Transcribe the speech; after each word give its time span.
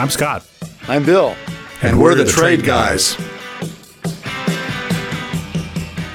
I'm 0.00 0.08
Scott. 0.08 0.46
I'm 0.88 1.04
Bill. 1.04 1.36
And, 1.82 1.90
and 1.90 1.98
we're, 1.98 2.12
we're, 2.12 2.14
the, 2.14 2.24
the 2.24 2.30
Trade, 2.30 2.60
trade 2.60 2.66
guys. 2.66 3.16
guys. 3.16 3.28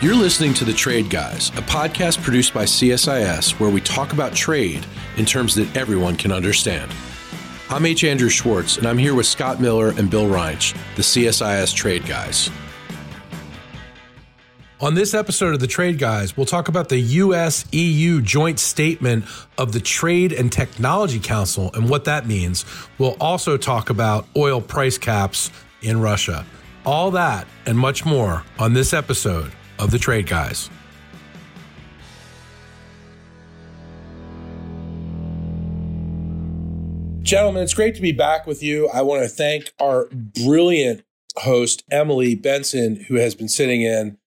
You're 0.01 0.15
listening 0.15 0.55
to 0.55 0.65
The 0.65 0.73
Trade 0.73 1.11
Guys, 1.11 1.49
a 1.49 1.61
podcast 1.61 2.23
produced 2.23 2.51
by 2.51 2.63
CSIS 2.63 3.59
where 3.59 3.69
we 3.69 3.81
talk 3.81 4.11
about 4.11 4.33
trade 4.33 4.83
in 5.17 5.25
terms 5.25 5.53
that 5.53 5.77
everyone 5.77 6.15
can 6.15 6.31
understand. 6.31 6.91
I'm 7.69 7.85
H. 7.85 8.03
Andrew 8.03 8.29
Schwartz, 8.29 8.77
and 8.77 8.87
I'm 8.87 8.97
here 8.97 9.13
with 9.13 9.27
Scott 9.27 9.61
Miller 9.61 9.89
and 9.89 10.09
Bill 10.09 10.27
Reinsch, 10.27 10.73
the 10.95 11.03
CSIS 11.03 11.71
Trade 11.75 12.07
Guys. 12.07 12.49
On 14.85 14.93
this 14.93 15.15
episode 15.15 15.55
of 15.55 15.59
The 15.59 15.65
Trade 15.65 15.97
Guys, 15.97 16.37
we'll 16.37 16.45
talk 16.45 16.67
about 16.67 16.89
the 16.89 16.99
US 16.99 17.65
EU 17.71 18.21
joint 18.21 18.59
statement 18.59 19.25
of 19.57 19.71
the 19.71 19.79
Trade 19.79 20.31
and 20.31 20.51
Technology 20.51 21.19
Council 21.19 21.71
and 21.73 21.89
what 21.89 22.05
that 22.05 22.27
means. 22.27 22.65
We'll 22.99 23.17
also 23.19 23.57
talk 23.57 23.89
about 23.89 24.27
oil 24.37 24.61
price 24.61 24.99
caps 24.99 25.49
in 25.81 26.01
Russia. 26.01 26.45
All 26.85 27.09
that 27.09 27.47
and 27.65 27.75
much 27.75 28.05
more 28.05 28.43
on 28.59 28.73
this 28.73 28.93
episode 28.93 29.51
of 29.79 29.89
the 29.89 29.97
Trade 29.97 30.27
Guys. 30.27 30.69
Gentlemen, 37.23 37.63
it's 37.63 37.73
great 37.73 37.95
to 37.95 38.01
be 38.03 38.11
back 38.11 38.45
with 38.45 38.61
you. 38.61 38.87
I 38.89 39.01
want 39.01 39.23
to 39.23 39.29
thank 39.29 39.73
our 39.81 40.09
brilliant 40.11 41.03
host, 41.39 41.83
Emily 41.89 42.35
Benson, 42.35 43.05
who 43.07 43.15
has 43.15 43.33
been 43.33 43.49
sitting 43.49 43.81
in. 43.81 44.19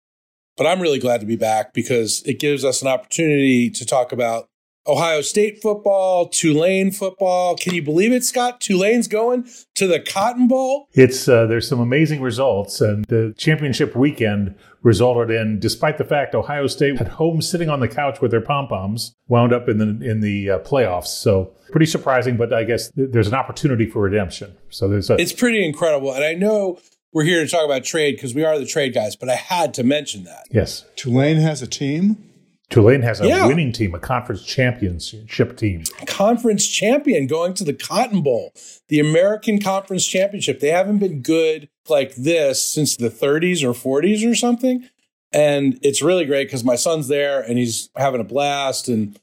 But 0.59 0.67
I'm 0.67 0.80
really 0.83 0.98
glad 0.98 1.21
to 1.21 1.27
be 1.27 1.37
back 1.37 1.73
because 1.73 2.23
it 2.27 2.39
gives 2.41 2.65
us 2.65 2.83
an 2.83 2.89
opportunity 2.89 3.71
to 3.71 3.87
talk 3.87 4.12
about 4.12 4.48
Ohio 4.87 5.21
State 5.21 5.61
football, 5.62 6.29
Tulane 6.29 6.91
football. 6.91 7.57
Can 7.57 7.75
you 7.75 7.83
believe 7.83 8.11
it, 8.11 8.25
Scott? 8.25 8.61
Tulane's 8.61 9.07
going 9.07 9.47
to 9.75 9.87
the 9.87 10.01
Cotton 10.01 10.48
Bowl. 10.48 10.89
It's 10.95 11.29
uh, 11.29 11.47
there's 11.47 11.69
some 11.69 11.79
amazing 11.79 12.23
results, 12.23 12.81
and 12.81 13.05
the 13.05 13.34
championship 13.36 13.95
weekend 13.95 14.55
resulted 14.83 15.31
in, 15.31 15.61
despite 15.61 15.98
the 15.98 16.05
fact 16.05 16.34
Ohio 16.34 16.67
State 16.67 17.01
at 17.01 17.09
home 17.09 17.42
sitting 17.42 17.69
on 17.69 17.81
the 17.81 17.89
couch 17.89 18.20
with 18.23 18.31
their 18.31 18.41
pom 18.41 18.67
poms, 18.67 19.14
wound 19.29 19.53
up 19.53 19.69
in 19.69 19.77
the 19.79 20.11
in 20.11 20.20
the 20.20 20.51
uh, 20.51 20.59
playoffs. 20.61 21.09
So 21.09 21.53
pretty 21.70 21.86
surprising, 21.86 22.36
but 22.39 22.53
I 22.55 22.64
guess 22.64 22.91
th- 22.92 23.11
there's 23.12 23.29
an 23.29 23.34
opportunity 23.34 23.84
for 23.86 24.01
redemption. 24.01 24.56
So 24.70 24.89
there's 24.89 25.11
a- 25.11 25.20
it's 25.20 25.34
pretty 25.34 25.64
incredible, 25.67 26.12
and 26.14 26.25
I 26.25 26.33
know 26.33 26.79
we're 27.12 27.25
here 27.25 27.45
to 27.45 27.51
talk 27.51 27.64
about 27.64 27.84
trade 27.84 28.17
because 28.17 28.34
we 28.34 28.45
are 28.45 28.59
the 28.59 28.67
trade 28.67 28.95
guys, 28.95 29.17
but 29.17 29.28
I 29.28 29.34
had 29.34 29.75
to 29.75 29.83
mention 29.83 30.25
that. 30.25 30.47
Yes, 30.51 30.84
Tulane 30.97 31.39
has 31.39 31.62
a 31.62 31.67
team. 31.67 32.25
Tulane 32.70 33.01
has 33.01 33.20
a 33.20 33.27
yeah. 33.27 33.47
winning 33.47 33.73
team, 33.73 33.95
a 33.95 33.98
conference 33.98 34.45
championship 34.45 35.56
team. 35.56 35.84
Conference 36.06 36.67
champion 36.67 37.27
going 37.27 37.55
to 37.55 37.64
the 37.64 37.73
Cotton 37.73 38.23
Bowl, 38.23 38.53
the 38.89 39.01
American 39.01 39.59
Conference 39.59 40.06
Championship. 40.06 40.61
They 40.61 40.69
haven't 40.69 40.98
been 40.98 41.23
good 41.23 41.70
like 41.89 42.14
this 42.14 42.62
since 42.62 42.95
the 42.95 43.09
30s 43.09 43.62
or 43.62 43.73
40s 43.73 44.31
or 44.31 44.34
something. 44.34 44.86
And 45.33 45.79
it's 45.83 46.03
really 46.03 46.27
great 46.27 46.47
because 46.47 46.62
my 46.64 46.77
son's 46.77 47.09
there 47.09 47.41
and 47.41 47.59
he's 47.59 47.89
having 47.97 48.20
a 48.20 48.25
blast 48.25 48.89
and 48.89 49.19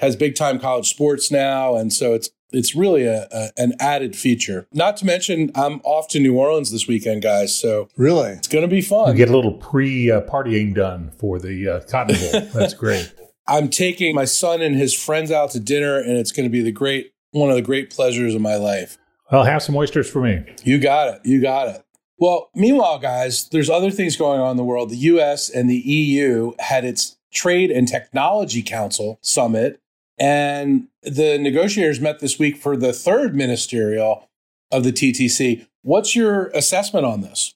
has 0.00 0.16
big 0.16 0.34
time 0.34 0.58
college 0.58 0.88
sports 0.88 1.30
now. 1.30 1.76
And 1.76 1.92
so 1.92 2.14
it's 2.14 2.30
it's 2.52 2.74
really 2.74 3.04
a, 3.04 3.28
a, 3.30 3.50
an 3.56 3.74
added 3.80 4.16
feature. 4.16 4.66
Not 4.72 4.96
to 4.98 5.06
mention, 5.06 5.50
I'm 5.54 5.80
off 5.84 6.08
to 6.08 6.20
New 6.20 6.36
Orleans 6.36 6.70
this 6.70 6.86
weekend, 6.86 7.22
guys. 7.22 7.58
So 7.58 7.88
really, 7.96 8.30
it's 8.30 8.48
going 8.48 8.62
to 8.62 8.68
be 8.68 8.80
fun. 8.80 9.10
You 9.10 9.14
get 9.16 9.28
a 9.28 9.36
little 9.36 9.54
pre 9.54 10.10
uh, 10.10 10.22
partying 10.22 10.74
done 10.74 11.10
for 11.18 11.38
the 11.38 11.68
uh, 11.68 11.80
Cotton 11.90 12.16
Bowl. 12.18 12.48
That's 12.54 12.74
great. 12.74 13.12
I'm 13.46 13.68
taking 13.68 14.14
my 14.14 14.26
son 14.26 14.60
and 14.60 14.76
his 14.76 14.94
friends 14.94 15.30
out 15.30 15.50
to 15.52 15.60
dinner, 15.60 15.98
and 15.98 16.18
it's 16.18 16.32
going 16.32 16.46
to 16.46 16.50
be 16.50 16.62
the 16.62 16.72
great 16.72 17.12
one 17.30 17.50
of 17.50 17.56
the 17.56 17.62
great 17.62 17.90
pleasures 17.90 18.34
of 18.34 18.40
my 18.40 18.56
life. 18.56 18.98
I'll 19.30 19.44
have 19.44 19.62
some 19.62 19.76
oysters 19.76 20.08
for 20.08 20.22
me. 20.22 20.44
You 20.64 20.78
got 20.78 21.14
it. 21.14 21.20
You 21.24 21.40
got 21.40 21.68
it. 21.68 21.84
Well, 22.18 22.50
meanwhile, 22.54 22.98
guys, 22.98 23.48
there's 23.50 23.70
other 23.70 23.90
things 23.90 24.16
going 24.16 24.40
on 24.40 24.52
in 24.52 24.56
the 24.56 24.64
world. 24.64 24.90
The 24.90 24.96
U.S. 24.96 25.48
and 25.48 25.70
the 25.70 25.76
EU 25.76 26.52
had 26.58 26.84
its 26.84 27.16
Trade 27.32 27.70
and 27.70 27.86
Technology 27.86 28.62
Council 28.62 29.18
summit 29.22 29.80
and 30.18 30.88
the 31.02 31.38
negotiators 31.38 32.00
met 32.00 32.20
this 32.20 32.38
week 32.38 32.56
for 32.56 32.76
the 32.76 32.92
third 32.92 33.34
ministerial 33.34 34.28
of 34.70 34.84
the 34.84 34.92
TTC. 34.92 35.66
What's 35.82 36.14
your 36.14 36.48
assessment 36.48 37.06
on 37.06 37.20
this? 37.20 37.54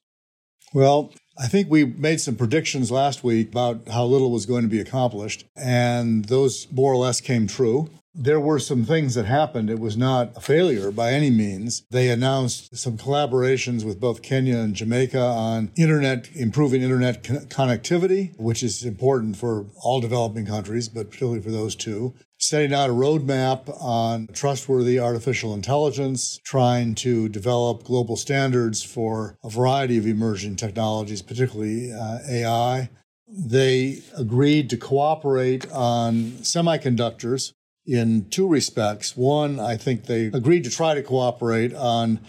Well, 0.72 1.12
I 1.38 1.48
think 1.48 1.70
we 1.70 1.84
made 1.84 2.20
some 2.20 2.36
predictions 2.36 2.90
last 2.90 3.24
week 3.24 3.48
about 3.48 3.88
how 3.88 4.04
little 4.04 4.30
was 4.30 4.46
going 4.46 4.62
to 4.62 4.68
be 4.68 4.80
accomplished, 4.80 5.44
and 5.56 6.26
those 6.26 6.70
more 6.70 6.92
or 6.92 6.96
less 6.96 7.20
came 7.20 7.46
true. 7.46 7.90
There 8.14 8.40
were 8.40 8.58
some 8.58 8.84
things 8.84 9.14
that 9.14 9.24
happened. 9.24 9.70
It 9.70 9.78
was 9.78 9.96
not 9.96 10.36
a 10.36 10.40
failure 10.40 10.90
by 10.90 11.12
any 11.12 11.30
means. 11.30 11.82
They 11.90 12.10
announced 12.10 12.76
some 12.76 12.98
collaborations 12.98 13.84
with 13.84 14.00
both 14.00 14.20
Kenya 14.20 14.58
and 14.58 14.74
Jamaica 14.74 15.18
on 15.18 15.70
internet, 15.76 16.28
improving 16.34 16.82
internet 16.82 17.24
con- 17.24 17.46
connectivity, 17.46 18.38
which 18.38 18.62
is 18.62 18.84
important 18.84 19.38
for 19.38 19.64
all 19.82 20.00
developing 20.00 20.44
countries, 20.44 20.90
but 20.90 21.10
particularly 21.10 21.40
for 21.40 21.50
those 21.50 21.74
two 21.74 22.14
setting 22.42 22.74
out 22.74 22.90
a 22.90 22.92
roadmap 22.92 23.68
on 23.80 24.26
trustworthy 24.32 24.98
artificial 24.98 25.54
intelligence, 25.54 26.40
trying 26.44 26.92
to 26.92 27.28
develop 27.28 27.84
global 27.84 28.16
standards 28.16 28.82
for 28.82 29.38
a 29.44 29.48
variety 29.48 29.96
of 29.96 30.06
emerging 30.06 30.56
technologies, 30.56 31.22
particularly 31.22 31.92
uh, 31.92 32.18
AI. 32.28 32.90
They 33.28 34.02
agreed 34.18 34.68
to 34.70 34.76
cooperate 34.76 35.70
on 35.70 36.32
semiconductors 36.42 37.52
in 37.86 38.28
two 38.30 38.48
respects. 38.48 39.16
One, 39.16 39.58
I 39.58 39.76
think 39.76 40.06
they 40.06 40.26
agreed 40.26 40.64
to 40.64 40.70
try 40.70 40.94
to 40.94 41.02
cooperate 41.02 41.74
on 41.74 42.20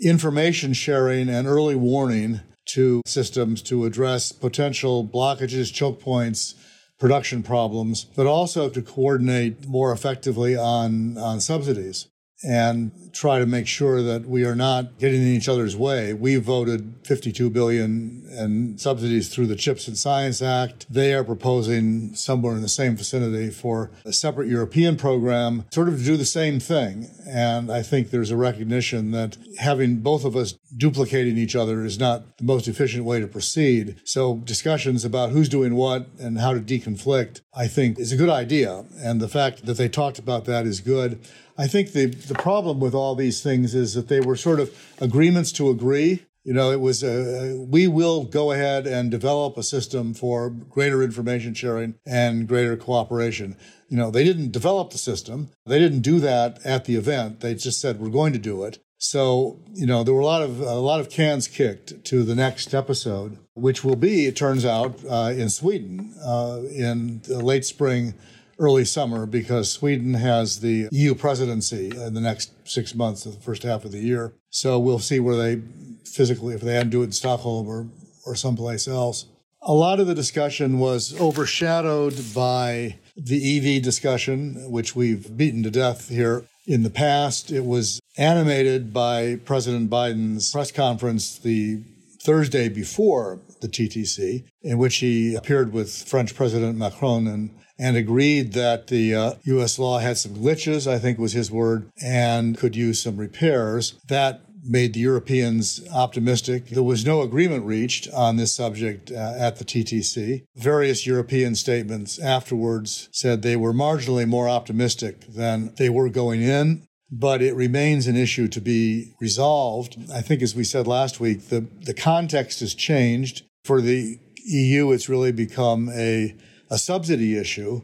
information 0.00 0.72
sharing 0.72 1.28
and 1.28 1.46
early 1.46 1.74
warning 1.74 2.40
to 2.66 3.02
systems 3.06 3.62
to 3.62 3.84
address 3.86 4.32
potential 4.32 5.06
blockages, 5.06 5.72
choke 5.72 6.00
points, 6.00 6.54
production 6.98 7.42
problems, 7.42 8.04
but 8.04 8.26
also 8.26 8.68
to 8.68 8.82
coordinate 8.82 9.66
more 9.66 9.92
effectively 9.92 10.56
on, 10.56 11.16
on 11.16 11.40
subsidies 11.40 12.08
and 12.42 12.92
try 13.12 13.38
to 13.38 13.46
make 13.46 13.66
sure 13.66 14.02
that 14.02 14.26
we 14.26 14.44
are 14.44 14.54
not 14.54 14.98
getting 14.98 15.22
in 15.22 15.28
each 15.28 15.48
other's 15.48 15.76
way. 15.76 16.14
We 16.14 16.36
voted 16.36 16.94
52 17.04 17.50
billion 17.50 18.24
in 18.30 18.78
subsidies 18.78 19.28
through 19.28 19.48
the 19.48 19.56
Chips 19.56 19.88
and 19.88 19.98
Science 19.98 20.40
Act. 20.40 20.86
They 20.88 21.14
are 21.14 21.24
proposing 21.24 22.14
somewhere 22.14 22.54
in 22.54 22.62
the 22.62 22.68
same 22.68 22.96
vicinity 22.96 23.50
for 23.50 23.90
a 24.04 24.12
separate 24.12 24.48
European 24.48 24.96
program, 24.96 25.64
sort 25.72 25.88
of 25.88 25.98
to 25.98 26.04
do 26.04 26.16
the 26.16 26.24
same 26.24 26.60
thing. 26.60 27.08
And 27.26 27.72
I 27.72 27.82
think 27.82 28.10
there's 28.10 28.30
a 28.30 28.36
recognition 28.36 29.10
that 29.12 29.36
having 29.58 29.96
both 29.96 30.24
of 30.24 30.36
us 30.36 30.54
duplicating 30.76 31.38
each 31.38 31.56
other 31.56 31.84
is 31.84 31.98
not 31.98 32.36
the 32.38 32.44
most 32.44 32.68
efficient 32.68 33.04
way 33.04 33.20
to 33.20 33.26
proceed. 33.26 34.00
So 34.04 34.36
discussions 34.38 35.04
about 35.04 35.30
who's 35.30 35.48
doing 35.48 35.74
what 35.74 36.08
and 36.18 36.38
how 36.38 36.52
to 36.52 36.60
deconflict, 36.60 37.40
I 37.54 37.68
think 37.68 37.98
is 37.98 38.12
a 38.12 38.16
good 38.16 38.28
idea. 38.28 38.84
And 38.98 39.20
the 39.20 39.28
fact 39.28 39.66
that 39.66 39.76
they 39.76 39.88
talked 39.88 40.18
about 40.18 40.44
that 40.44 40.66
is 40.66 40.80
good. 40.80 41.20
I 41.56 41.66
think 41.66 41.92
the, 41.92 42.06
the 42.06 42.34
problem 42.34 42.80
with 42.80 42.94
all 42.94 43.14
these 43.14 43.42
things 43.42 43.74
is 43.74 43.94
that 43.94 44.08
they 44.08 44.20
were 44.20 44.36
sort 44.36 44.60
of 44.60 44.76
agreements 45.00 45.52
to 45.52 45.70
agree. 45.70 46.24
You 46.44 46.54
know, 46.54 46.70
it 46.70 46.80
was, 46.80 47.04
uh, 47.04 47.56
we 47.58 47.88
will 47.88 48.24
go 48.24 48.52
ahead 48.52 48.86
and 48.86 49.10
develop 49.10 49.58
a 49.58 49.62
system 49.62 50.14
for 50.14 50.48
greater 50.48 51.02
information 51.02 51.52
sharing 51.52 51.96
and 52.06 52.48
greater 52.48 52.76
cooperation. 52.76 53.56
You 53.88 53.96
know, 53.96 54.10
they 54.10 54.24
didn't 54.24 54.52
develop 54.52 54.90
the 54.90 54.98
system. 54.98 55.50
They 55.66 55.78
didn't 55.78 56.00
do 56.00 56.20
that 56.20 56.64
at 56.64 56.84
the 56.84 56.96
event. 56.96 57.40
They 57.40 57.54
just 57.54 57.80
said, 57.80 58.00
we're 58.00 58.08
going 58.08 58.32
to 58.32 58.38
do 58.38 58.64
it. 58.64 58.78
So, 58.98 59.60
you 59.72 59.86
know, 59.86 60.02
there 60.02 60.12
were 60.12 60.20
a 60.20 60.26
lot 60.26 60.42
of, 60.42 60.60
a 60.60 60.74
lot 60.74 60.98
of 60.98 61.08
cans 61.08 61.46
kicked 61.46 62.04
to 62.06 62.24
the 62.24 62.34
next 62.34 62.74
episode, 62.74 63.38
which 63.54 63.84
will 63.84 63.96
be, 63.96 64.26
it 64.26 64.34
turns 64.34 64.64
out, 64.64 64.98
uh, 65.08 65.32
in 65.36 65.48
Sweden, 65.50 66.12
uh, 66.24 66.62
in 66.68 67.22
late 67.28 67.64
spring 67.64 68.14
early 68.58 68.84
summer 68.84 69.24
because 69.24 69.70
Sweden 69.70 70.14
has 70.14 70.58
the 70.58 70.88
EU 70.90 71.14
presidency 71.14 71.90
in 71.96 72.14
the 72.14 72.20
next 72.20 72.50
six 72.64 72.92
months 72.92 73.24
of 73.24 73.36
the 73.36 73.40
first 73.40 73.62
half 73.62 73.84
of 73.84 73.92
the 73.92 74.00
year. 74.00 74.34
So 74.50 74.80
we'll 74.80 74.98
see 74.98 75.20
where 75.20 75.36
they 75.36 75.62
physically, 76.04 76.56
if 76.56 76.60
they 76.60 76.82
do 76.82 77.02
it 77.02 77.06
in 77.06 77.12
Stockholm 77.12 77.68
or, 77.68 77.86
or 78.26 78.34
someplace 78.34 78.88
else. 78.88 79.26
A 79.62 79.72
lot 79.72 80.00
of 80.00 80.08
the 80.08 80.14
discussion 80.14 80.80
was 80.80 81.18
overshadowed 81.20 82.16
by 82.34 82.98
the 83.16 83.76
EV 83.76 83.82
discussion, 83.82 84.70
which 84.70 84.96
we've 84.96 85.36
beaten 85.36 85.62
to 85.62 85.70
death 85.70 86.08
here 86.08 86.44
in 86.68 86.82
the 86.82 86.90
past. 86.90 87.50
It 87.50 87.64
was 87.64 87.98
animated 88.16 88.92
by 88.92 89.36
President 89.44 89.90
Biden's 89.90 90.52
press 90.52 90.70
conference 90.70 91.38
the 91.38 91.82
Thursday 92.22 92.68
before 92.68 93.40
the 93.60 93.68
TTC, 93.68 94.44
in 94.62 94.78
which 94.78 94.96
he 94.96 95.34
appeared 95.34 95.72
with 95.72 96.06
French 96.06 96.34
President 96.34 96.76
Macron 96.76 97.26
and 97.26 97.50
and 97.80 97.96
agreed 97.96 98.54
that 98.54 98.88
the 98.88 99.14
uh, 99.14 99.34
U.S. 99.44 99.78
law 99.78 100.00
had 100.00 100.18
some 100.18 100.34
glitches, 100.34 100.90
I 100.90 100.98
think 100.98 101.16
was 101.16 101.32
his 101.32 101.48
word, 101.48 101.88
and 102.02 102.58
could 102.58 102.74
use 102.74 103.00
some 103.00 103.16
repairs. 103.16 103.94
That 104.08 104.40
made 104.68 104.94
the 104.94 105.00
Europeans 105.00 105.80
optimistic. 105.92 106.66
There 106.66 106.82
was 106.82 107.06
no 107.06 107.22
agreement 107.22 107.64
reached 107.64 108.08
on 108.12 108.36
this 108.36 108.54
subject 108.54 109.10
uh, 109.10 109.34
at 109.38 109.56
the 109.56 109.64
TTC. 109.64 110.44
Various 110.56 111.06
European 111.06 111.54
statements 111.54 112.18
afterwards 112.18 113.08
said 113.12 113.42
they 113.42 113.56
were 113.56 113.72
marginally 113.72 114.26
more 114.26 114.48
optimistic 114.48 115.20
than 115.28 115.74
they 115.76 115.88
were 115.88 116.08
going 116.08 116.42
in. 116.42 116.88
but 117.10 117.40
it 117.40 117.54
remains 117.54 118.06
an 118.06 118.16
issue 118.16 118.48
to 118.48 118.60
be 118.60 119.14
resolved. 119.20 119.96
I 120.12 120.20
think, 120.20 120.42
as 120.42 120.54
we 120.54 120.64
said 120.64 120.86
last 120.86 121.20
week, 121.20 121.48
the, 121.48 121.66
the 121.80 121.94
context 121.94 122.60
has 122.60 122.74
changed. 122.74 123.44
For 123.64 123.80
the 123.80 124.18
EU, 124.44 124.92
it's 124.92 125.08
really 125.08 125.32
become 125.32 125.88
a, 125.90 126.36
a 126.70 126.78
subsidy 126.78 127.36
issue 127.36 127.82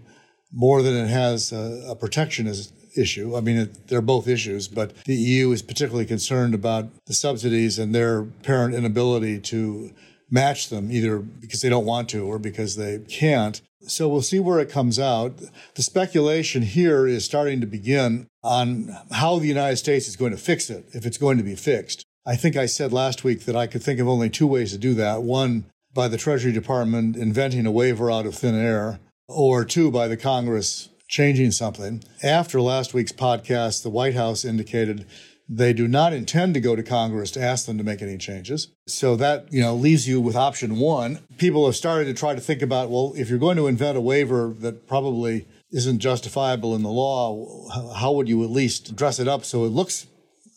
more 0.53 0.83
than 0.83 0.95
it 0.95 1.09
has 1.09 1.53
a, 1.53 1.87
a 1.91 1.97
protectionist 1.97 2.73
issue. 2.97 3.37
I 3.37 3.41
mean, 3.41 3.57
it, 3.57 3.89
they're 3.89 4.01
both 4.01 4.29
issues, 4.29 4.69
but 4.69 4.95
the 5.05 5.15
EU 5.15 5.51
is 5.53 5.63
particularly 5.63 6.07
concerned 6.07 6.55
about 6.55 6.89
the 7.07 7.15
subsidies 7.15 7.79
and 7.79 7.95
their 7.95 8.21
apparent 8.21 8.75
inability 8.75 9.41
to 9.41 9.93
match 10.31 10.69
them, 10.69 10.91
either 10.91 11.19
because 11.19 11.61
they 11.61 11.69
don't 11.69 11.87
want 11.87 12.09
to 12.11 12.27
or 12.27 12.39
because 12.39 12.77
they 12.77 12.99
can't. 12.99 13.61
So 13.87 14.09
we'll 14.09 14.23
see 14.23 14.41
where 14.41 14.59
it 14.59 14.71
comes 14.71 14.99
out. 14.99 15.35
The 15.75 15.83
speculation 15.83 16.63
here 16.63 17.07
is 17.07 17.25
starting 17.25 17.61
to 17.61 17.67
begin 17.67 18.27
on 18.43 18.97
how 19.13 19.39
the 19.39 19.47
United 19.47 19.77
States 19.77 20.09
is 20.09 20.17
going 20.17 20.33
to 20.33 20.39
fix 20.39 20.71
it, 20.71 20.87
if 20.93 21.05
it's 21.05 21.19
going 21.19 21.39
to 21.39 21.45
be 21.45 21.55
fixed. 21.55 22.05
I 22.27 22.37
think 22.37 22.57
I 22.57 22.67
said 22.67 22.93
last 22.93 23.23
week 23.23 23.45
that 23.45 23.55
I 23.57 23.67
could 23.67 23.83
think 23.83 24.01
of 24.01 24.09
only 24.09 24.31
two 24.31 24.47
ways 24.47 24.73
to 24.73 24.79
do 24.79 24.95
that. 24.95 25.23
One, 25.23 25.67
by 25.93 26.09
the 26.09 26.17
Treasury 26.17 26.53
Department 26.53 27.17
inventing 27.17 27.67
a 27.67 27.71
waiver 27.71 28.11
out 28.11 28.27
of 28.27 28.35
thin 28.35 28.55
air, 28.55 28.99
or 29.29 29.65
two, 29.65 29.91
by 29.91 30.09
the 30.09 30.17
Congress 30.17 30.89
changing 31.15 31.53
something. 31.53 32.03
After 32.25 32.61
last 32.61 32.93
week's 32.93 33.13
podcast, 33.13 33.85
the 33.85 33.89
White 33.89 34.15
House 34.15 34.45
indicated 34.45 35.07
they 35.49 35.73
do 35.73 35.87
not 35.87 36.13
intend 36.13 36.55
to 36.55 36.61
go 36.61 36.75
to 36.75 36.83
Congress 36.83 37.31
to 37.33 37.41
ask 37.41 37.67
them 37.67 37.79
to 37.79 37.85
make 37.85 38.03
any 38.03 38.19
changes. 38.19 38.73
So 38.89 39.15
that, 39.15 39.47
you 39.53 39.61
know, 39.61 39.77
leaves 39.77 40.09
you 40.09 40.21
with 40.21 40.35
option 40.35 40.81
one. 40.81 41.21
People 41.39 41.67
have 41.67 41.77
started 41.77 42.07
to 42.07 42.15
try 42.15 42.35
to 42.35 42.41
think 42.41 42.63
about, 42.63 42.91
well, 42.91 43.13
if 43.17 43.31
you're 43.31 43.39
going 43.39 43.59
to 43.59 43.69
invent 43.69 43.97
a 43.97 44.01
waiver 44.01 44.53
that 44.59 44.89
probably 44.89 45.47
isn't 45.71 46.01
justifiable 46.01 46.75
in 46.75 46.83
the 46.83 46.89
law, 46.89 47.93
how 47.95 48.11
would 48.11 48.29
you 48.29 48.43
at 48.43 48.51
least 48.51 48.97
dress 48.97 49.21
it 49.21 49.29
up 49.29 49.45
so 49.45 49.65
it 49.65 49.69
looks 49.69 50.09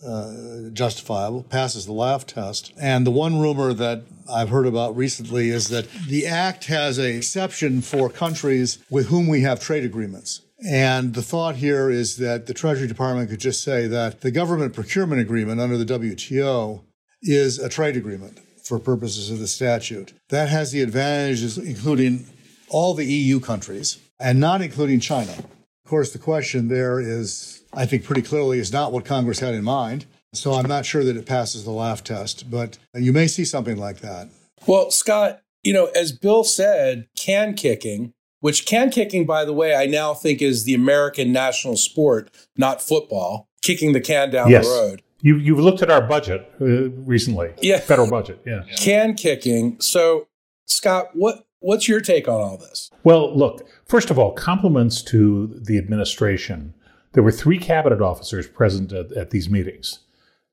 uh, 0.04 0.70
justifiable, 0.74 1.44
passes 1.44 1.86
the 1.86 1.94
laugh 1.94 2.26
test? 2.26 2.74
And 2.82 3.06
the 3.06 3.12
one 3.12 3.38
rumor 3.40 3.74
that 3.74 4.06
I've 4.28 4.50
heard 4.50 4.66
about 4.66 4.98
recently 4.98 5.50
is 5.50 5.68
that 5.68 5.88
the 6.08 6.26
act 6.26 6.66
has 6.66 6.98
an 6.98 7.06
exception 7.06 7.84
for 7.84 8.10
countries 8.10 8.80
with 8.90 9.10
whom 9.10 9.28
we 9.28 9.42
have 9.42 9.60
trade 9.60 9.84
agreements. 9.84 10.42
And 10.66 11.14
the 11.14 11.22
thought 11.22 11.58
here 11.58 11.90
is 11.90 12.18
that 12.18 12.48
the 12.48 12.54
Treasury 12.54 12.88
Department 12.88 13.30
could 13.30 13.40
just 13.40 13.64
say 13.64 13.88
that 13.88 14.22
the 14.22 14.32
government 14.32 14.74
procurement 14.74 15.22
agreement 15.22 15.62
under 15.62 15.78
the 15.78 15.86
WTO 15.86 16.82
is 17.22 17.60
a 17.60 17.70
trade 17.70 17.96
agreement 17.96 18.40
for 18.64 18.80
purposes 18.80 19.30
of 19.30 19.40
the 19.40 19.48
statute. 19.48 20.14
That 20.30 20.50
has 20.50 20.72
the 20.72 20.82
advantages, 20.82 21.58
including 21.58 22.26
all 22.70 22.94
the 22.94 23.06
EU 23.06 23.40
countries 23.40 24.00
and 24.20 24.40
not 24.40 24.62
including 24.62 25.00
China. 25.00 25.32
Of 25.32 25.90
course, 25.90 26.12
the 26.12 26.20
question 26.20 26.68
there 26.68 27.00
is, 27.00 27.64
I 27.72 27.86
think 27.86 28.04
pretty 28.04 28.24
clearly, 28.24 28.60
is 28.60 28.74
not 28.74 28.92
what 28.92 29.06
Congress 29.06 29.40
had 29.40 29.54
in 29.54 29.64
mind. 29.64 30.06
So 30.34 30.54
I'm 30.54 30.68
not 30.68 30.86
sure 30.86 31.04
that 31.04 31.16
it 31.16 31.26
passes 31.26 31.64
the 31.64 31.72
laugh 31.72 32.04
test, 32.04 32.52
but 32.52 32.78
you 32.94 33.14
may 33.14 33.28
see 33.28 33.46
something 33.46 33.78
like 33.78 34.00
that. 34.00 34.30
Well, 34.66 34.92
Scott, 34.92 35.40
you 35.64 35.72
know, 35.72 35.86
as 35.96 36.12
Bill 36.12 36.44
said, 36.44 37.08
can 37.16 37.54
kicking 37.54 38.14
which 38.40 38.66
can 38.66 38.90
kicking, 38.90 39.26
by 39.26 39.46
the 39.46 39.54
way, 39.54 39.76
I 39.76 39.86
now 39.86 40.14
think 40.14 40.42
is 40.42 40.64
the 40.64 40.74
American 40.74 41.32
national 41.32 41.78
sport, 41.78 42.30
not 42.58 42.82
football, 42.82 43.50
kicking 43.62 43.94
the 43.94 44.02
can 44.02 44.30
down 44.30 44.50
yes. 44.50 44.66
the 44.68 44.72
road. 44.72 45.02
You, 45.22 45.38
you've 45.38 45.60
looked 45.60 45.82
at 45.82 45.90
our 45.90 46.02
budget 46.02 46.52
uh, 46.62 46.90
recently. 46.92 47.54
Yeah. 47.62 47.80
Federal 47.80 48.10
budget. 48.10 48.42
Yeah. 48.46 48.64
Can 48.78 49.16
kicking. 49.16 49.80
So, 49.82 50.28
Scott, 50.66 51.10
what 51.14 51.46
what's 51.60 51.88
your 51.88 52.02
take 52.02 52.28
on 52.28 52.40
all 52.40 52.58
this? 52.58 52.92
Well, 53.04 53.36
look, 53.36 53.68
first 53.86 54.12
of 54.12 54.20
all, 54.20 54.32
compliments 54.34 55.02
to 55.04 55.60
the 55.64 55.78
administration. 55.78 56.76
There 57.14 57.24
were 57.24 57.32
three 57.32 57.58
cabinet 57.58 58.02
officers 58.02 58.48
present 58.48 58.94
at, 58.94 59.12
at 59.14 59.32
these 59.32 59.50
meetings. 59.50 60.00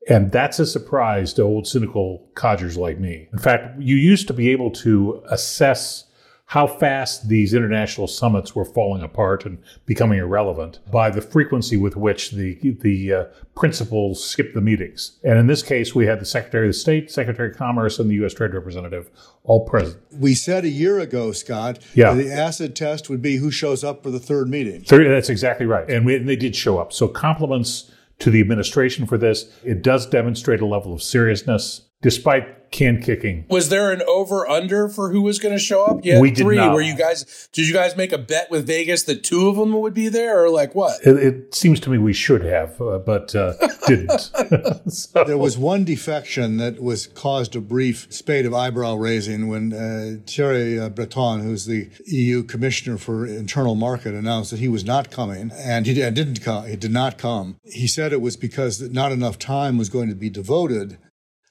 And 0.07 0.31
that's 0.31 0.59
a 0.59 0.65
surprise 0.65 1.33
to 1.33 1.41
old 1.41 1.67
cynical 1.67 2.29
codgers 2.35 2.77
like 2.77 2.99
me. 2.99 3.27
In 3.33 3.39
fact, 3.39 3.79
you 3.79 3.95
used 3.95 4.27
to 4.27 4.33
be 4.33 4.49
able 4.49 4.71
to 4.71 5.23
assess 5.29 6.05
how 6.47 6.67
fast 6.67 7.27
these 7.27 7.53
international 7.55 8.05
summits 8.05 8.55
were 8.55 8.65
falling 8.65 9.01
apart 9.01 9.45
and 9.45 9.57
becoming 9.85 10.19
irrelevant 10.19 10.79
by 10.91 11.09
the 11.09 11.21
frequency 11.21 11.75
with 11.75 11.95
which 11.95 12.31
the 12.31 12.57
the 12.81 13.13
uh, 13.13 13.23
principals 13.55 14.23
skipped 14.23 14.53
the 14.53 14.61
meetings. 14.61 15.17
And 15.23 15.39
in 15.39 15.47
this 15.47 15.63
case, 15.63 15.95
we 15.95 16.05
had 16.05 16.19
the 16.19 16.25
Secretary 16.25 16.67
of 16.67 16.75
State, 16.75 17.09
Secretary 17.09 17.49
of 17.49 17.57
Commerce, 17.57 17.97
and 17.97 18.09
the 18.09 18.15
U.S. 18.15 18.33
Trade 18.33 18.53
Representative 18.53 19.09
all 19.43 19.65
present. 19.65 19.99
We 20.11 20.35
said 20.35 20.65
a 20.65 20.69
year 20.69 20.99
ago, 20.99 21.31
Scott, 21.31 21.79
yeah. 21.95 22.13
the 22.13 22.31
acid 22.31 22.75
test 22.75 23.09
would 23.09 23.21
be 23.21 23.37
who 23.37 23.49
shows 23.49 23.83
up 23.83 24.03
for 24.03 24.11
the 24.11 24.19
third 24.19 24.47
meeting. 24.47 24.83
That's 24.89 25.29
exactly 25.29 25.65
right, 25.65 25.89
and, 25.89 26.05
we, 26.05 26.15
and 26.15 26.29
they 26.29 26.35
did 26.35 26.55
show 26.55 26.77
up. 26.77 26.93
So 26.93 27.07
compliments 27.07 27.91
to 28.19 28.29
the 28.29 28.39
administration 28.39 29.05
for 29.05 29.17
this. 29.17 29.51
It 29.63 29.81
does 29.81 30.05
demonstrate 30.05 30.61
a 30.61 30.65
level 30.65 30.93
of 30.93 31.03
seriousness 31.03 31.81
despite 32.05 32.69
can 32.69 33.01
kicking. 33.01 33.45
Was 33.49 33.69
there 33.69 33.91
an 33.91 34.01
over 34.07 34.47
under 34.47 34.89
for 34.89 35.09
who 35.09 35.21
was 35.21 35.39
going 35.39 35.55
to 35.55 35.59
show 35.59 35.85
up? 35.85 36.03
Yeah, 36.03 36.19
we 36.19 36.29
did 36.29 36.43
three. 36.43 36.57
Not. 36.57 36.73
Were 36.73 36.81
you 36.81 36.95
guys? 36.95 37.47
Did 37.51 37.67
you 37.67 37.73
guys 37.73 37.95
make 37.95 38.11
a 38.11 38.17
bet 38.17 38.51
with 38.51 38.67
Vegas 38.67 39.03
that 39.03 39.23
two 39.23 39.47
of 39.47 39.55
them 39.55 39.73
would 39.79 39.93
be 39.93 40.09
there, 40.09 40.43
or 40.43 40.49
like 40.49 40.75
what? 40.75 40.99
It, 41.05 41.15
it 41.15 41.55
seems 41.55 41.79
to 41.81 41.89
me 41.89 41.97
we 41.97 42.13
should 42.13 42.43
have, 42.43 42.79
uh, 42.81 42.99
but 42.99 43.33
uh, 43.33 43.53
didn't. 43.87 44.19
so. 44.91 45.23
There 45.23 45.37
was 45.37 45.57
one 45.57 45.83
defection 45.85 46.57
that 46.57 46.81
was 46.81 47.07
caused 47.07 47.55
a 47.55 47.61
brief 47.61 48.07
spate 48.09 48.45
of 48.45 48.53
eyebrow 48.53 48.95
raising 48.95 49.47
when 49.47 49.73
uh, 49.73 50.21
Thierry 50.27 50.79
uh, 50.79 50.89
Breton, 50.89 51.41
who's 51.41 51.65
the 51.65 51.89
EU 52.05 52.43
Commissioner 52.43 52.97
for 52.97 53.25
Internal 53.25 53.75
Market, 53.75 54.13
announced 54.13 54.51
that 54.51 54.59
he 54.59 54.67
was 54.67 54.83
not 54.83 55.09
coming, 55.09 55.51
and 55.55 55.85
he 55.85 55.93
didn't 55.93 56.41
come. 56.41 56.67
He 56.67 56.75
did 56.75 56.91
not 56.91 57.17
come. 57.17 57.57
He 57.63 57.87
said 57.87 58.11
it 58.11 58.21
was 58.21 58.35
because 58.35 58.81
not 58.81 59.11
enough 59.11 59.39
time 59.39 59.77
was 59.77 59.89
going 59.89 60.09
to 60.09 60.15
be 60.15 60.29
devoted 60.29 60.97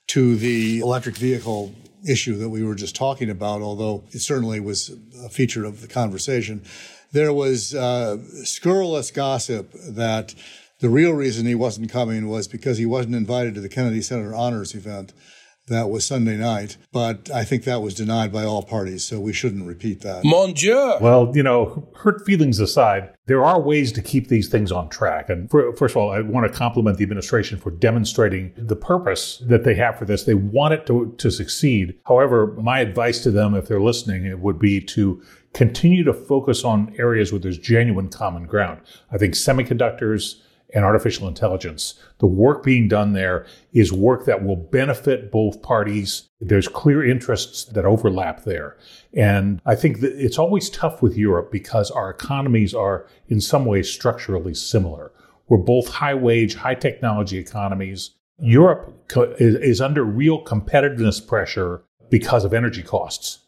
to 0.09 0.37
the 0.37 0.81
electric 0.81 1.17
vehicle 1.17 1.75
issue 2.07 2.37
that 2.37 2.49
we 2.49 2.63
were 2.63 2.75
just 2.75 2.95
talking 2.95 3.31
about, 3.31 3.63
although 3.63 4.05
it 4.11 4.21
certainly 4.21 4.61
was 4.61 4.95
a 5.25 5.29
feature 5.29 5.65
of 5.65 5.81
the 5.81 5.89
conversation. 5.89 6.63
There 7.13 7.33
was 7.33 7.75
uh, 7.75 8.19
scurrilous 8.45 9.11
gossip 9.11 9.73
that 9.73 10.35
the 10.81 10.91
real 10.91 11.13
reason 11.13 11.47
he 11.47 11.55
wasn't 11.55 11.91
coming 11.91 12.29
was 12.29 12.49
because 12.49 12.77
he 12.79 12.87
wasn't 12.87 13.15
invited 13.15 13.55
to 13.55 13.61
the 13.61 13.69
Kennedy 13.69 14.03
Center 14.03 14.35
Honors 14.35 14.75
event 14.75 15.13
that 15.67 15.89
was 15.89 16.07
Sunday 16.07 16.37
night, 16.37 16.77
but 16.93 17.31
I 17.31 17.45
think 17.45 17.65
that 17.65 17.81
was 17.81 17.95
denied 17.95 18.33
by 18.33 18.45
all 18.45 18.63
parties, 18.63 19.03
so 19.05 19.19
we 19.19 19.33
shouldn't 19.33 19.67
repeat 19.67 20.01
that. 20.03 20.25
Mon 20.25 20.53
Dieu! 20.53 20.95
Well, 21.01 21.33
you 21.35 21.43
know, 21.43 21.89
hurt 21.95 22.25
feelings 22.27 22.61
aside, 22.61 23.15
there 23.27 23.43
are 23.43 23.61
ways 23.61 23.91
to 23.93 24.03
keep 24.03 24.29
these 24.29 24.49
things 24.49 24.71
on 24.71 24.91
track. 24.91 25.31
And 25.31 25.51
for, 25.51 25.75
first 25.77 25.95
of 25.95 25.97
all, 25.97 26.11
I 26.11 26.21
want 26.21 26.51
to 26.51 26.57
compliment 26.57 26.99
the 26.99 27.05
administration 27.05 27.59
for 27.59 27.71
demonstrating 27.71 28.53
the 28.57 28.77
purpose 28.77 29.43
that 29.47 29.65
they 29.65 29.75
have 29.77 29.99
for 29.99 30.05
this. 30.05 30.25
They 30.25 30.35
want 30.35 30.75
it 30.75 30.87
to, 30.87 31.15
to 31.17 31.31
succeed. 31.31 31.95
However, 32.07 32.49
my 32.59 32.81
advice 32.81 33.23
to 33.23 33.31
them, 33.31 33.55
if 33.55 33.67
they're 33.67 33.81
listening, 33.81 34.27
it 34.27 34.41
would 34.41 34.59
be 34.59 34.81
to 34.83 35.23
continue 35.55 36.05
to 36.05 36.13
focus 36.13 36.65
on 36.65 36.95
areas 36.99 37.33
where 37.33 37.39
there's 37.39 37.59
genuine 37.59 38.09
common 38.09 38.45
ground. 38.45 38.83
I 39.11 39.17
think 39.17 39.35
semiconductors, 39.35 40.41
and 40.75 40.85
artificial 40.85 41.29
intelligence. 41.29 41.95
The 42.19 42.27
work 42.27 42.65
being 42.65 42.89
done 42.89 43.13
there 43.13 43.47
is 43.73 43.93
work 43.93 44.27
that 44.27 44.45
will 44.45 44.57
benefit 44.57 45.31
both 45.31 45.63
parties. 45.63 46.29
There's 46.41 46.69
clear 46.69 47.05
interests 47.05 47.65
that 47.67 47.85
overlap 47.85 48.45
there. 48.45 48.77
And 49.13 49.63
I 49.65 49.77
think 49.77 50.01
that 50.01 50.13
it's 50.13 50.39
always 50.39 50.69
tough 50.69 51.01
with 51.01 51.17
Europe 51.17 51.53
because 51.53 51.91
our 51.93 52.11
economies 52.11 52.75
are 52.75 53.07
in 53.29 53.41
some 53.41 53.65
ways 53.65 53.89
structurally 53.89 54.55
similar. 54.55 55.13
We're 55.49 55.59
both 55.59 55.89
high 55.89 56.15
wage, 56.15 56.57
high 56.57 56.75
technology 56.75 57.39
economies. 57.39 58.11
Europe 58.41 58.93
is 59.39 59.81
under 59.81 60.03
real 60.03 60.45
competitiveness 60.45 61.25
pressure 61.25 61.85
because 62.11 62.45
of 62.45 62.53
energy 62.53 62.83
costs. 62.83 63.44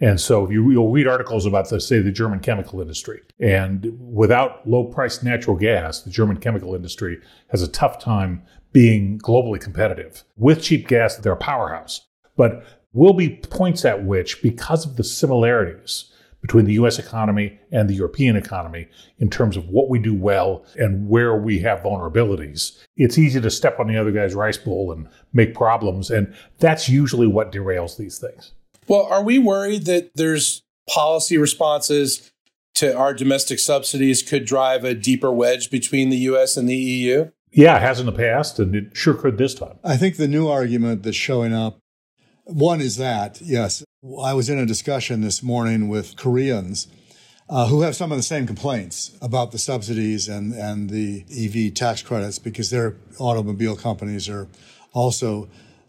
And 0.00 0.20
so 0.20 0.48
you, 0.48 0.62
will 0.62 0.90
read 0.90 1.08
articles 1.08 1.44
about, 1.44 1.68
the, 1.68 1.80
say, 1.80 2.00
the 2.00 2.12
German 2.12 2.40
chemical 2.40 2.80
industry. 2.80 3.20
And 3.40 3.92
without 3.98 4.68
low 4.68 4.84
priced 4.84 5.24
natural 5.24 5.56
gas, 5.56 6.02
the 6.02 6.10
German 6.10 6.36
chemical 6.38 6.74
industry 6.74 7.18
has 7.48 7.62
a 7.62 7.68
tough 7.68 7.98
time 7.98 8.42
being 8.72 9.18
globally 9.18 9.60
competitive. 9.60 10.24
With 10.36 10.62
cheap 10.62 10.86
gas, 10.86 11.16
they're 11.16 11.32
a 11.32 11.36
powerhouse. 11.36 12.06
But 12.36 12.64
will 12.92 13.12
be 13.12 13.36
points 13.36 13.84
at 13.84 14.04
which, 14.04 14.40
because 14.42 14.86
of 14.86 14.96
the 14.96 15.04
similarities 15.04 16.12
between 16.40 16.66
the 16.66 16.74
US 16.74 17.00
economy 17.00 17.58
and 17.72 17.90
the 17.90 17.94
European 17.94 18.36
economy 18.36 18.86
in 19.18 19.28
terms 19.28 19.56
of 19.56 19.68
what 19.68 19.88
we 19.88 19.98
do 19.98 20.14
well 20.14 20.64
and 20.76 21.08
where 21.08 21.36
we 21.36 21.58
have 21.58 21.80
vulnerabilities, 21.80 22.78
it's 22.96 23.18
easy 23.18 23.40
to 23.40 23.50
step 23.50 23.80
on 23.80 23.88
the 23.88 23.96
other 23.96 24.12
guy's 24.12 24.34
rice 24.34 24.58
bowl 24.58 24.92
and 24.92 25.08
make 25.32 25.54
problems. 25.54 26.10
And 26.10 26.32
that's 26.58 26.88
usually 26.88 27.26
what 27.26 27.50
derails 27.50 27.96
these 27.96 28.18
things. 28.18 28.52
Well, 28.88 29.02
are 29.02 29.22
we 29.22 29.38
worried 29.38 29.84
that 29.86 30.10
there's 30.14 30.62
policy 30.88 31.36
responses 31.36 32.30
to 32.76 32.96
our 32.96 33.12
domestic 33.12 33.58
subsidies 33.58 34.22
could 34.22 34.44
drive 34.44 34.84
a 34.84 34.94
deeper 34.94 35.30
wedge 35.30 35.70
between 35.70 36.10
the 36.10 36.16
US 36.18 36.56
and 36.56 36.68
the 36.68 36.76
EU? 36.76 37.30
Yeah, 37.50 37.76
it 37.76 37.82
has 37.82 38.00
in 38.00 38.06
the 38.06 38.12
past, 38.12 38.58
and 38.58 38.74
it 38.74 38.96
sure 38.96 39.14
could 39.14 39.38
this 39.38 39.54
time. 39.54 39.78
I 39.84 39.96
think 39.96 40.16
the 40.16 40.28
new 40.28 40.48
argument 40.48 41.02
that's 41.02 41.16
showing 41.16 41.52
up 41.52 41.78
one 42.44 42.80
is 42.80 42.96
that, 42.96 43.40
yes. 43.42 43.84
I 44.22 44.32
was 44.32 44.48
in 44.48 44.58
a 44.58 44.64
discussion 44.64 45.20
this 45.20 45.42
morning 45.42 45.88
with 45.88 46.16
Koreans 46.16 46.86
uh, 47.50 47.66
who 47.66 47.82
have 47.82 47.96
some 47.96 48.10
of 48.12 48.18
the 48.18 48.22
same 48.22 48.46
complaints 48.46 49.16
about 49.20 49.52
the 49.52 49.58
subsidies 49.58 50.28
and, 50.28 50.54
and 50.54 50.88
the 50.88 51.24
EV 51.30 51.74
tax 51.74 52.00
credits 52.02 52.38
because 52.38 52.70
their 52.70 52.96
automobile 53.18 53.76
companies 53.76 54.28
are 54.28 54.48
also 54.92 55.48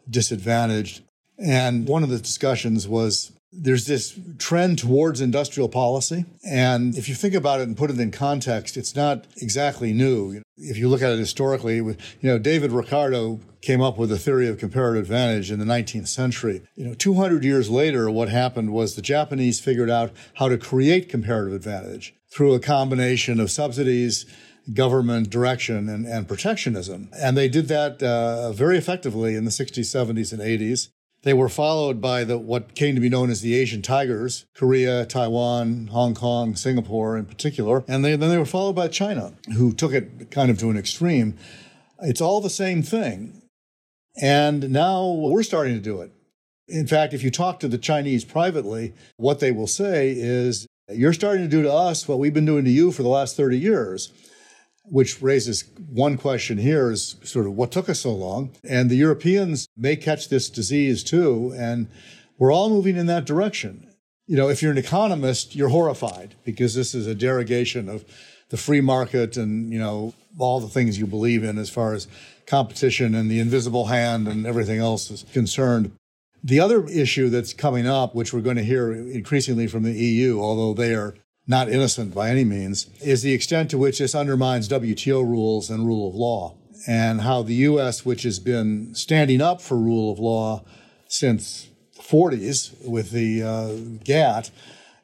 disadvantaged. 0.09 1.01
And 1.39 1.87
one 1.87 2.03
of 2.03 2.09
the 2.09 2.19
discussions 2.19 2.87
was 2.87 3.31
there's 3.51 3.87
this 3.87 4.17
trend 4.37 4.77
towards 4.77 5.21
industrial 5.21 5.69
policy. 5.69 6.25
And 6.47 6.95
if 6.95 7.09
you 7.09 7.15
think 7.15 7.33
about 7.33 7.59
it 7.59 7.67
and 7.67 7.75
put 7.75 7.89
it 7.89 7.99
in 7.99 8.11
context, 8.11 8.77
it's 8.77 8.95
not 8.95 9.25
exactly 9.37 9.91
new. 9.91 10.41
If 10.57 10.77
you 10.77 10.87
look 10.87 11.01
at 11.01 11.11
it 11.11 11.19
historically, 11.19 11.77
you 11.77 11.95
know, 12.21 12.37
David 12.37 12.71
Ricardo 12.71 13.39
came 13.61 13.81
up 13.81 13.97
with 13.97 14.09
the 14.09 14.19
theory 14.19 14.47
of 14.47 14.57
comparative 14.57 15.03
advantage 15.03 15.51
in 15.51 15.59
the 15.59 15.65
19th 15.65 16.07
century. 16.07 16.61
You 16.75 16.85
know, 16.85 16.93
200 16.93 17.43
years 17.43 17.69
later, 17.69 18.09
what 18.11 18.29
happened 18.29 18.71
was 18.71 18.95
the 18.95 19.01
Japanese 19.01 19.59
figured 19.59 19.89
out 19.89 20.11
how 20.35 20.47
to 20.47 20.57
create 20.57 21.09
comparative 21.09 21.53
advantage 21.53 22.13
through 22.31 22.53
a 22.53 22.59
combination 22.59 23.39
of 23.39 23.49
subsidies, 23.49 24.25
government 24.73 25.29
direction, 25.29 25.89
and, 25.89 26.05
and 26.05 26.27
protectionism. 26.27 27.09
And 27.17 27.35
they 27.35 27.49
did 27.49 27.67
that 27.69 28.03
uh, 28.03 28.51
very 28.51 28.77
effectively 28.77 29.35
in 29.35 29.45
the 29.45 29.51
60s, 29.51 29.79
70s, 29.79 30.31
and 30.31 30.41
80s. 30.41 30.89
They 31.23 31.33
were 31.33 31.49
followed 31.49 31.99
by 31.99 32.23
the 32.23 32.37
what 32.37 32.75
came 32.75 32.95
to 32.95 33.01
be 33.01 33.09
known 33.09 33.29
as 33.29 33.41
the 33.41 33.55
Asian 33.55 33.81
Tigers, 33.81 34.45
Korea, 34.55 35.05
Taiwan, 35.05 35.87
Hong 35.87 36.15
Kong, 36.15 36.55
Singapore 36.55 37.17
in 37.17 37.25
particular. 37.25 37.83
And 37.87 38.05
they, 38.05 38.15
then 38.15 38.29
they 38.29 38.37
were 38.37 38.45
followed 38.45 38.75
by 38.75 38.87
China, 38.87 39.33
who 39.55 39.73
took 39.73 39.91
it 39.91 40.31
kind 40.31 40.49
of 40.49 40.57
to 40.59 40.69
an 40.69 40.77
extreme. 40.77 41.37
It's 42.01 42.21
all 42.21 42.39
the 42.39 42.49
same 42.49 42.81
thing. 42.81 43.41
And 44.21 44.71
now 44.71 45.07
we're 45.11 45.43
starting 45.43 45.73
to 45.73 45.81
do 45.81 46.01
it. 46.01 46.11
In 46.67 46.87
fact, 46.87 47.13
if 47.13 47.23
you 47.23 47.31
talk 47.31 47.59
to 47.59 47.67
the 47.67 47.77
Chinese 47.77 48.23
privately, 48.23 48.93
what 49.17 49.39
they 49.39 49.51
will 49.51 49.67
say 49.67 50.13
is, 50.15 50.67
you're 50.91 51.13
starting 51.13 51.43
to 51.43 51.49
do 51.49 51.61
to 51.63 51.71
us 51.71 52.07
what 52.07 52.19
we've 52.19 52.33
been 52.33 52.45
doing 52.45 52.65
to 52.65 52.71
you 52.71 52.91
for 52.91 53.03
the 53.03 53.09
last 53.09 53.35
30 53.35 53.57
years 53.57 54.11
which 54.83 55.21
raises 55.21 55.65
one 55.89 56.17
question 56.17 56.57
here 56.57 56.91
is 56.91 57.15
sort 57.23 57.45
of 57.45 57.53
what 57.53 57.71
took 57.71 57.89
us 57.89 58.01
so 58.01 58.13
long? 58.13 58.51
And 58.63 58.89
the 58.89 58.95
Europeans 58.95 59.67
may 59.77 59.95
catch 59.95 60.29
this 60.29 60.49
disease 60.49 61.03
too, 61.03 61.53
and 61.55 61.87
we're 62.37 62.53
all 62.53 62.69
moving 62.69 62.95
in 62.95 63.05
that 63.07 63.25
direction. 63.25 63.87
You 64.27 64.37
know, 64.37 64.49
if 64.49 64.61
you're 64.61 64.71
an 64.71 64.77
economist, 64.77 65.55
you're 65.55 65.69
horrified 65.69 66.35
because 66.43 66.75
this 66.75 66.93
is 66.93 67.07
a 67.07 67.15
derogation 67.15 67.89
of 67.89 68.05
the 68.49 68.57
free 68.57 68.81
market 68.81 69.37
and, 69.37 69.71
you 69.71 69.79
know, 69.79 70.13
all 70.37 70.59
the 70.59 70.67
things 70.67 70.99
you 70.99 71.07
believe 71.07 71.43
in 71.43 71.57
as 71.57 71.69
far 71.69 71.93
as 71.93 72.07
competition 72.45 73.15
and 73.15 73.29
the 73.29 73.39
invisible 73.39 73.87
hand 73.87 74.27
and 74.27 74.45
everything 74.45 74.79
else 74.79 75.09
is 75.11 75.25
concerned. 75.33 75.91
The 76.43 76.59
other 76.59 76.87
issue 76.87 77.29
that's 77.29 77.53
coming 77.53 77.85
up, 77.85 78.15
which 78.15 78.33
we're 78.33 78.41
going 78.41 78.55
to 78.55 78.63
hear 78.63 78.93
increasingly 78.93 79.67
from 79.67 79.83
the 79.83 79.91
EU, 79.91 80.39
although 80.39 80.73
they 80.73 80.95
are 80.95 81.15
not 81.49 81.67
innocent 81.67 82.13
by 82.13 82.29
any 82.29 82.45
means, 82.45 82.85
is 83.01 83.23
the 83.23 83.33
extent 83.33 83.71
to 83.71 83.77
which 83.77 83.97
this 83.97 84.13
undermines 84.13 84.69
WTO 84.69 85.27
rules 85.27 85.71
and 85.71 85.85
rule 85.85 86.07
of 86.07 86.13
law, 86.13 86.55
and 86.87 87.21
how 87.21 87.41
the 87.41 87.55
U.S., 87.55 88.05
which 88.05 88.21
has 88.21 88.37
been 88.37 88.93
standing 88.93 89.41
up 89.41 89.59
for 89.59 89.75
rule 89.75 90.11
of 90.11 90.19
law 90.19 90.63
since 91.07 91.67
the 91.97 92.03
40s 92.03 92.87
with 92.87 93.09
the 93.09 93.41
uh, 93.41 93.73
GATT, 94.03 94.51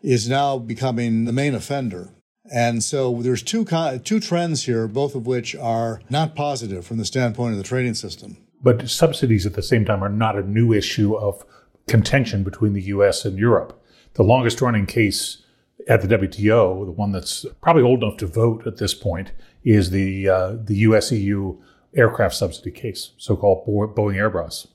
is 0.03 0.29
now 0.29 0.59
becoming 0.59 1.25
the 1.25 1.33
main 1.33 1.55
offender. 1.55 2.11
And 2.53 2.83
so 2.83 3.23
there's 3.23 3.41
two 3.41 3.65
two 4.03 4.19
trends 4.19 4.65
here, 4.65 4.87
both 4.87 5.15
of 5.15 5.25
which 5.25 5.55
are 5.55 5.99
not 6.11 6.35
positive 6.35 6.85
from 6.85 6.97
the 6.97 7.05
standpoint 7.05 7.53
of 7.53 7.57
the 7.57 7.63
trading 7.63 7.95
system. 7.95 8.37
But 8.61 8.87
subsidies 8.87 9.47
at 9.47 9.55
the 9.55 9.63
same 9.63 9.83
time 9.83 10.03
are 10.03 10.09
not 10.09 10.37
a 10.37 10.43
new 10.43 10.71
issue 10.73 11.15
of 11.15 11.43
contention 11.87 12.43
between 12.43 12.73
the 12.73 12.83
U.S. 12.83 13.25
and 13.25 13.39
Europe. 13.39 13.83
The 14.13 14.23
longest 14.23 14.61
running 14.61 14.85
case 14.85 15.41
at 15.87 16.01
the 16.01 16.07
WTO, 16.07 16.85
the 16.85 16.91
one 16.91 17.11
that's 17.11 17.45
probably 17.61 17.83
old 17.83 18.03
enough 18.03 18.17
to 18.17 18.27
vote 18.27 18.65
at 18.65 18.77
this 18.77 18.93
point, 18.93 19.31
is 19.63 19.91
the 19.91 20.29
uh, 20.29 20.55
the 20.61 20.75
US 20.77 21.11
EU 21.11 21.57
aircraft 21.95 22.35
subsidy 22.35 22.71
case, 22.71 23.11
so-called 23.17 23.65
Boeing 23.67 24.15
Airbus. 24.15 24.67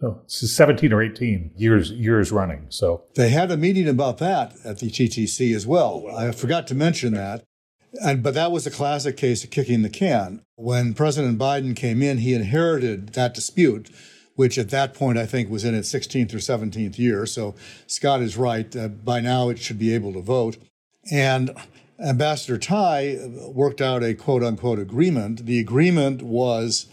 So 0.00 0.20
it's 0.24 0.50
17 0.50 0.92
or 0.92 1.02
18 1.02 1.52
years 1.56 1.92
years 1.92 2.32
running. 2.32 2.66
So 2.70 3.04
they 3.14 3.28
had 3.28 3.50
a 3.50 3.56
meeting 3.56 3.88
about 3.88 4.18
that 4.18 4.54
at 4.64 4.78
the 4.78 4.90
TTC 4.90 5.54
as 5.54 5.66
well. 5.66 6.04
I 6.14 6.32
forgot 6.32 6.66
to 6.68 6.74
mention 6.74 7.14
that. 7.14 7.44
And, 8.02 8.22
but 8.22 8.34
that 8.34 8.50
was 8.50 8.66
a 8.66 8.70
classic 8.70 9.16
case 9.16 9.44
of 9.44 9.50
kicking 9.50 9.82
the 9.82 9.90
can. 9.90 10.42
When 10.56 10.94
President 10.94 11.38
Biden 11.38 11.76
came 11.76 12.02
in, 12.02 12.18
he 12.18 12.32
inherited 12.32 13.10
that 13.10 13.34
dispute 13.34 13.90
which 14.42 14.58
at 14.58 14.70
that 14.70 14.92
point 14.92 15.16
I 15.16 15.24
think 15.24 15.48
was 15.48 15.64
in 15.64 15.72
its 15.72 15.88
16th 15.92 16.34
or 16.34 16.38
17th 16.38 16.98
year. 16.98 17.26
So 17.26 17.54
Scott 17.86 18.20
is 18.22 18.36
right. 18.36 18.74
Uh, 18.74 18.88
by 18.88 19.20
now 19.20 19.50
it 19.50 19.60
should 19.60 19.78
be 19.78 19.94
able 19.94 20.12
to 20.14 20.20
vote. 20.20 20.56
And 21.12 21.56
Ambassador 22.00 22.58
Tai 22.58 23.18
worked 23.54 23.80
out 23.80 24.02
a 24.02 24.14
quote 24.14 24.42
unquote 24.42 24.80
agreement. 24.80 25.46
The 25.46 25.60
agreement 25.60 26.22
was 26.22 26.86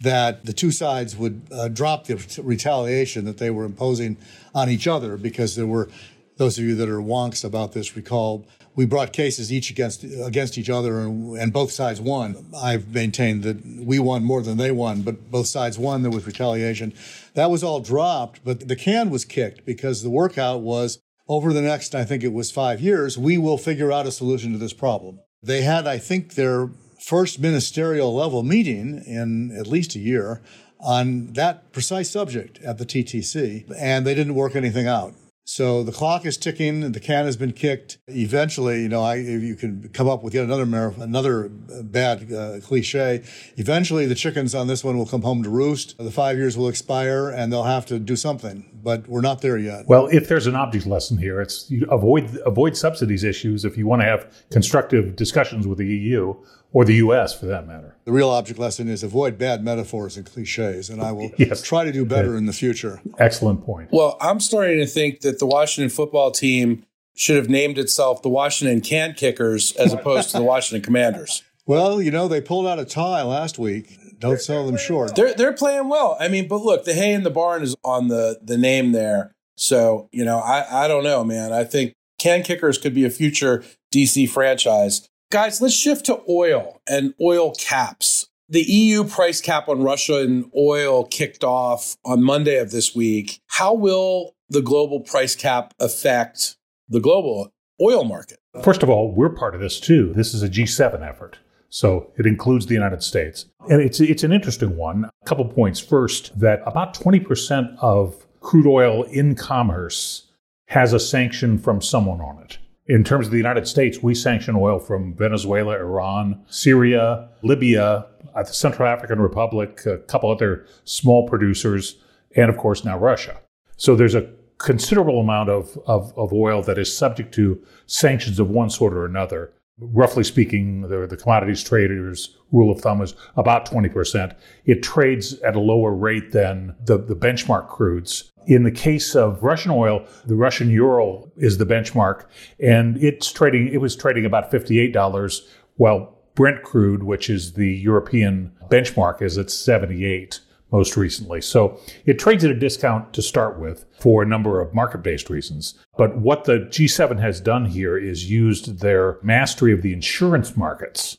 that 0.00 0.44
the 0.44 0.52
two 0.52 0.70
sides 0.70 1.16
would 1.16 1.48
uh, 1.50 1.68
drop 1.68 2.08
the 2.08 2.42
retaliation 2.42 3.24
that 3.24 3.38
they 3.38 3.48
were 3.48 3.64
imposing 3.64 4.18
on 4.54 4.68
each 4.68 4.86
other 4.86 5.16
because 5.16 5.56
there 5.56 5.66
were 5.66 5.88
those 6.36 6.58
of 6.58 6.64
you 6.64 6.74
that 6.74 6.90
are 6.90 7.00
wonks 7.00 7.42
about 7.42 7.72
this 7.72 7.96
recall 7.96 8.46
we 8.74 8.86
brought 8.86 9.12
cases 9.12 9.52
each 9.52 9.70
against 9.70 10.04
against 10.04 10.56
each 10.56 10.70
other, 10.70 11.00
and, 11.00 11.36
and, 11.36 11.52
both 11.52 11.70
sides 11.70 12.00
won. 12.00 12.46
I've 12.56 12.88
maintained 12.88 13.42
that 13.42 13.64
we 13.64 13.98
won 13.98 14.24
more 14.24 14.42
than 14.42 14.56
they 14.56 14.70
won, 14.70 15.02
but 15.02 15.30
both 15.30 15.46
sides 15.46 15.78
won. 15.78 16.02
There 16.02 16.10
was 16.10 16.26
retaliation. 16.26 16.94
That 17.34 17.50
was 17.50 17.62
all 17.62 17.80
dropped, 17.80 18.44
but 18.44 18.68
the 18.68 18.76
can 18.76 19.10
was 19.10 19.24
kicked 19.24 19.66
because 19.66 20.02
the 20.02 20.10
workout 20.10 20.60
was 20.60 20.98
over 21.28 21.52
the 21.52 21.62
next, 21.62 21.94
I 21.94 22.04
think 22.04 22.22
it 22.22 22.32
was 22.32 22.50
five 22.50 22.80
years, 22.80 23.16
we 23.16 23.38
will 23.38 23.58
figure 23.58 23.92
out 23.92 24.06
a 24.06 24.12
solution 24.12 24.52
to 24.52 24.58
this 24.58 24.72
problem. 24.72 25.20
They 25.42 25.62
had, 25.62 25.86
I 25.86 25.98
think, 25.98 26.34
their 26.34 26.68
first 27.00 27.40
ministerial 27.40 28.14
level 28.14 28.42
meeting 28.42 29.02
in 29.06 29.56
at 29.56 29.66
least 29.66 29.94
a 29.94 29.98
year 29.98 30.40
on 30.78 31.32
that 31.34 31.72
precise 31.72 32.10
subject 32.10 32.60
at 32.62 32.78
the 32.78 32.84
TTC, 32.84 33.72
and 33.76 34.06
they 34.06 34.14
didn't 34.14 34.34
work 34.34 34.56
anything 34.56 34.86
out. 34.86 35.14
So 35.52 35.82
the 35.82 35.92
clock 35.92 36.24
is 36.24 36.38
ticking. 36.38 36.92
The 36.92 36.98
can 36.98 37.26
has 37.26 37.36
been 37.36 37.52
kicked. 37.52 37.98
Eventually, 38.08 38.80
you 38.80 38.88
know, 38.88 39.02
I, 39.02 39.16
if 39.16 39.42
you 39.42 39.54
can 39.54 39.90
come 39.90 40.08
up 40.08 40.22
with 40.22 40.32
yet 40.32 40.44
another 40.44 40.94
another 40.98 41.50
bad 41.50 42.32
uh, 42.32 42.60
cliche. 42.60 43.22
Eventually, 43.58 44.06
the 44.06 44.14
chickens 44.14 44.54
on 44.54 44.66
this 44.66 44.82
one 44.82 44.96
will 44.96 45.04
come 45.04 45.20
home 45.20 45.42
to 45.42 45.50
roost. 45.50 45.98
The 45.98 46.10
five 46.10 46.38
years 46.38 46.56
will 46.56 46.70
expire, 46.70 47.28
and 47.28 47.52
they'll 47.52 47.64
have 47.64 47.84
to 47.86 47.98
do 47.98 48.16
something. 48.16 48.64
But 48.82 49.06
we're 49.06 49.20
not 49.20 49.42
there 49.42 49.58
yet. 49.58 49.86
Well, 49.86 50.06
if 50.06 50.26
there's 50.26 50.46
an 50.46 50.56
object 50.56 50.86
lesson 50.86 51.18
here, 51.18 51.42
it's 51.42 51.70
avoid 51.90 52.34
avoid 52.46 52.74
subsidies 52.74 53.22
issues 53.22 53.66
if 53.66 53.76
you 53.76 53.86
want 53.86 54.00
to 54.00 54.06
have 54.06 54.32
constructive 54.50 55.16
discussions 55.16 55.66
with 55.66 55.76
the 55.76 55.86
EU 55.86 56.34
or 56.72 56.84
the 56.84 56.94
U.S. 56.94 57.38
for 57.38 57.46
that 57.46 57.66
matter. 57.66 57.96
The 58.04 58.12
real 58.12 58.30
object 58.30 58.58
lesson 58.58 58.88
is 58.88 59.02
avoid 59.02 59.38
bad 59.38 59.62
metaphors 59.64 60.16
and 60.16 60.26
cliches, 60.26 60.90
and 60.90 61.02
I 61.02 61.12
will 61.12 61.30
yes. 61.38 61.62
try 61.62 61.84
to 61.84 61.92
do 61.92 62.04
better 62.04 62.36
in 62.36 62.46
the 62.46 62.52
future. 62.52 63.00
Excellent 63.18 63.64
point. 63.64 63.90
Well, 63.92 64.16
I'm 64.20 64.40
starting 64.40 64.78
to 64.78 64.86
think 64.86 65.20
that 65.20 65.38
the 65.38 65.46
Washington 65.46 65.90
football 65.90 66.30
team 66.30 66.84
should 67.14 67.36
have 67.36 67.48
named 67.48 67.78
itself 67.78 68.22
the 68.22 68.28
Washington 68.28 68.80
Can 68.80 69.14
Kickers 69.14 69.72
as 69.76 69.92
opposed 69.92 70.30
to 70.30 70.38
the 70.38 70.44
Washington 70.44 70.84
Commanders. 70.84 71.42
Well, 71.64 72.02
you 72.02 72.10
know, 72.10 72.26
they 72.26 72.40
pulled 72.40 72.66
out 72.66 72.80
a 72.80 72.84
tie 72.84 73.22
last 73.22 73.56
week. 73.56 73.96
Don't 74.18 74.40
sell 74.40 74.66
them 74.66 74.76
short. 74.76 75.14
They're 75.14 75.32
they're 75.32 75.52
playing 75.52 75.88
well. 75.88 76.16
I 76.18 76.26
mean, 76.26 76.48
but 76.48 76.56
look, 76.56 76.84
the 76.84 76.92
hay 76.92 77.12
in 77.12 77.22
the 77.22 77.30
barn 77.30 77.62
is 77.62 77.76
on 77.84 78.08
the 78.08 78.40
the 78.42 78.58
name 78.58 78.90
there. 78.90 79.32
So, 79.56 80.08
you 80.10 80.24
know, 80.24 80.38
I, 80.38 80.86
I 80.86 80.88
don't 80.88 81.04
know, 81.04 81.22
man. 81.22 81.52
I 81.52 81.62
think 81.62 81.94
Can 82.18 82.42
Kickers 82.42 82.78
could 82.78 82.94
be 82.94 83.04
a 83.04 83.10
future 83.10 83.62
DC 83.94 84.28
franchise. 84.28 85.08
Guys, 85.32 85.62
let's 85.62 85.72
shift 85.72 86.04
to 86.04 86.20
oil 86.28 86.82
and 86.86 87.14
oil 87.18 87.54
caps. 87.54 88.26
The 88.50 88.60
EU 88.60 89.02
price 89.02 89.40
cap 89.40 89.66
on 89.66 89.82
Russian 89.82 90.50
oil 90.54 91.06
kicked 91.06 91.42
off 91.42 91.96
on 92.04 92.22
Monday 92.22 92.58
of 92.58 92.70
this 92.70 92.94
week. 92.94 93.40
How 93.46 93.72
will 93.72 94.34
the 94.50 94.60
global 94.60 95.00
price 95.00 95.34
cap 95.34 95.72
affect 95.80 96.56
the 96.86 97.00
global 97.00 97.50
oil 97.80 98.04
market? 98.04 98.40
First 98.62 98.82
of 98.82 98.90
all, 98.90 99.10
we're 99.10 99.30
part 99.30 99.54
of 99.54 99.62
this 99.62 99.80
too. 99.80 100.12
This 100.12 100.34
is 100.34 100.42
a 100.42 100.50
G7 100.50 101.00
effort. 101.00 101.38
So 101.70 102.12
it 102.18 102.26
includes 102.26 102.66
the 102.66 102.74
United 102.74 103.02
States. 103.02 103.46
And 103.70 103.80
it's, 103.80 104.00
it's 104.00 104.24
an 104.24 104.32
interesting 104.32 104.76
one. 104.76 105.06
A 105.06 105.24
couple 105.24 105.46
points. 105.46 105.80
First, 105.80 106.38
that 106.38 106.60
about 106.66 106.92
20% 106.92 107.74
of 107.80 108.26
crude 108.40 108.66
oil 108.66 109.04
in 109.04 109.34
commerce 109.34 110.26
has 110.66 110.92
a 110.92 111.00
sanction 111.00 111.56
from 111.56 111.80
someone 111.80 112.20
on 112.20 112.42
it. 112.42 112.58
In 112.86 113.04
terms 113.04 113.26
of 113.26 113.30
the 113.30 113.38
United 113.38 113.68
States, 113.68 114.02
we 114.02 114.12
sanction 114.14 114.56
oil 114.56 114.80
from 114.80 115.14
Venezuela, 115.14 115.76
Iran, 115.76 116.42
Syria, 116.48 117.28
Libya, 117.42 118.06
uh, 118.34 118.42
the 118.42 118.52
Central 118.52 118.88
African 118.88 119.20
Republic, 119.20 119.86
a 119.86 119.98
couple 119.98 120.30
other 120.30 120.66
small 120.84 121.28
producers, 121.28 122.02
and 122.34 122.50
of 122.50 122.56
course 122.56 122.84
now 122.84 122.98
Russia. 122.98 123.40
So 123.76 123.94
there's 123.94 124.16
a 124.16 124.28
considerable 124.58 125.20
amount 125.20 125.48
of, 125.48 125.78
of, 125.86 126.12
of 126.16 126.32
oil 126.32 126.60
that 126.62 126.76
is 126.76 126.96
subject 126.96 127.32
to 127.34 127.62
sanctions 127.86 128.40
of 128.40 128.50
one 128.50 128.68
sort 128.68 128.94
or 128.94 129.04
another. 129.04 129.52
Roughly 129.92 130.24
speaking, 130.24 130.82
the, 130.82 131.06
the 131.06 131.16
commodities 131.16 131.62
traders' 131.62 132.36
rule 132.50 132.70
of 132.70 132.80
thumb 132.80 133.00
is 133.00 133.14
about 133.36 133.66
20%. 133.66 134.34
It 134.64 134.82
trades 134.82 135.34
at 135.40 135.56
a 135.56 135.60
lower 135.60 135.92
rate 135.92 136.32
than 136.32 136.74
the, 136.84 136.98
the 136.98 137.16
benchmark 137.16 137.68
crudes. 137.68 138.30
In 138.46 138.64
the 138.64 138.70
case 138.70 139.14
of 139.14 139.42
Russian 139.42 139.70
oil, 139.70 140.06
the 140.26 140.34
Russian 140.34 140.70
Ural 140.70 141.32
is 141.36 141.58
the 141.58 141.66
benchmark, 141.66 142.24
and 142.58 142.96
it's 143.02 143.30
trading. 143.30 143.68
It 143.68 143.80
was 143.80 143.94
trading 143.94 144.26
about 144.26 144.50
$58, 144.50 145.40
while 145.76 146.18
Brent 146.34 146.62
crude, 146.62 147.02
which 147.02 147.28
is 147.28 147.52
the 147.52 147.70
European 147.70 148.52
benchmark, 148.70 149.22
is 149.22 149.38
at 149.38 149.50
78 149.50 150.40
most 150.72 150.96
recently. 150.96 151.40
So 151.40 151.78
it 152.06 152.18
trades 152.18 152.44
at 152.44 152.50
a 152.50 152.58
discount 152.58 153.12
to 153.12 153.22
start 153.22 153.60
with 153.60 153.84
for 154.00 154.22
a 154.22 154.26
number 154.26 154.60
of 154.60 154.74
market 154.74 155.02
based 155.02 155.30
reasons. 155.30 155.74
But 155.96 156.16
what 156.16 156.44
the 156.44 156.60
G7 156.70 157.20
has 157.20 157.40
done 157.40 157.66
here 157.66 157.96
is 157.96 158.30
used 158.30 158.80
their 158.80 159.18
mastery 159.22 159.72
of 159.72 159.82
the 159.82 159.92
insurance 159.92 160.56
markets. 160.56 161.16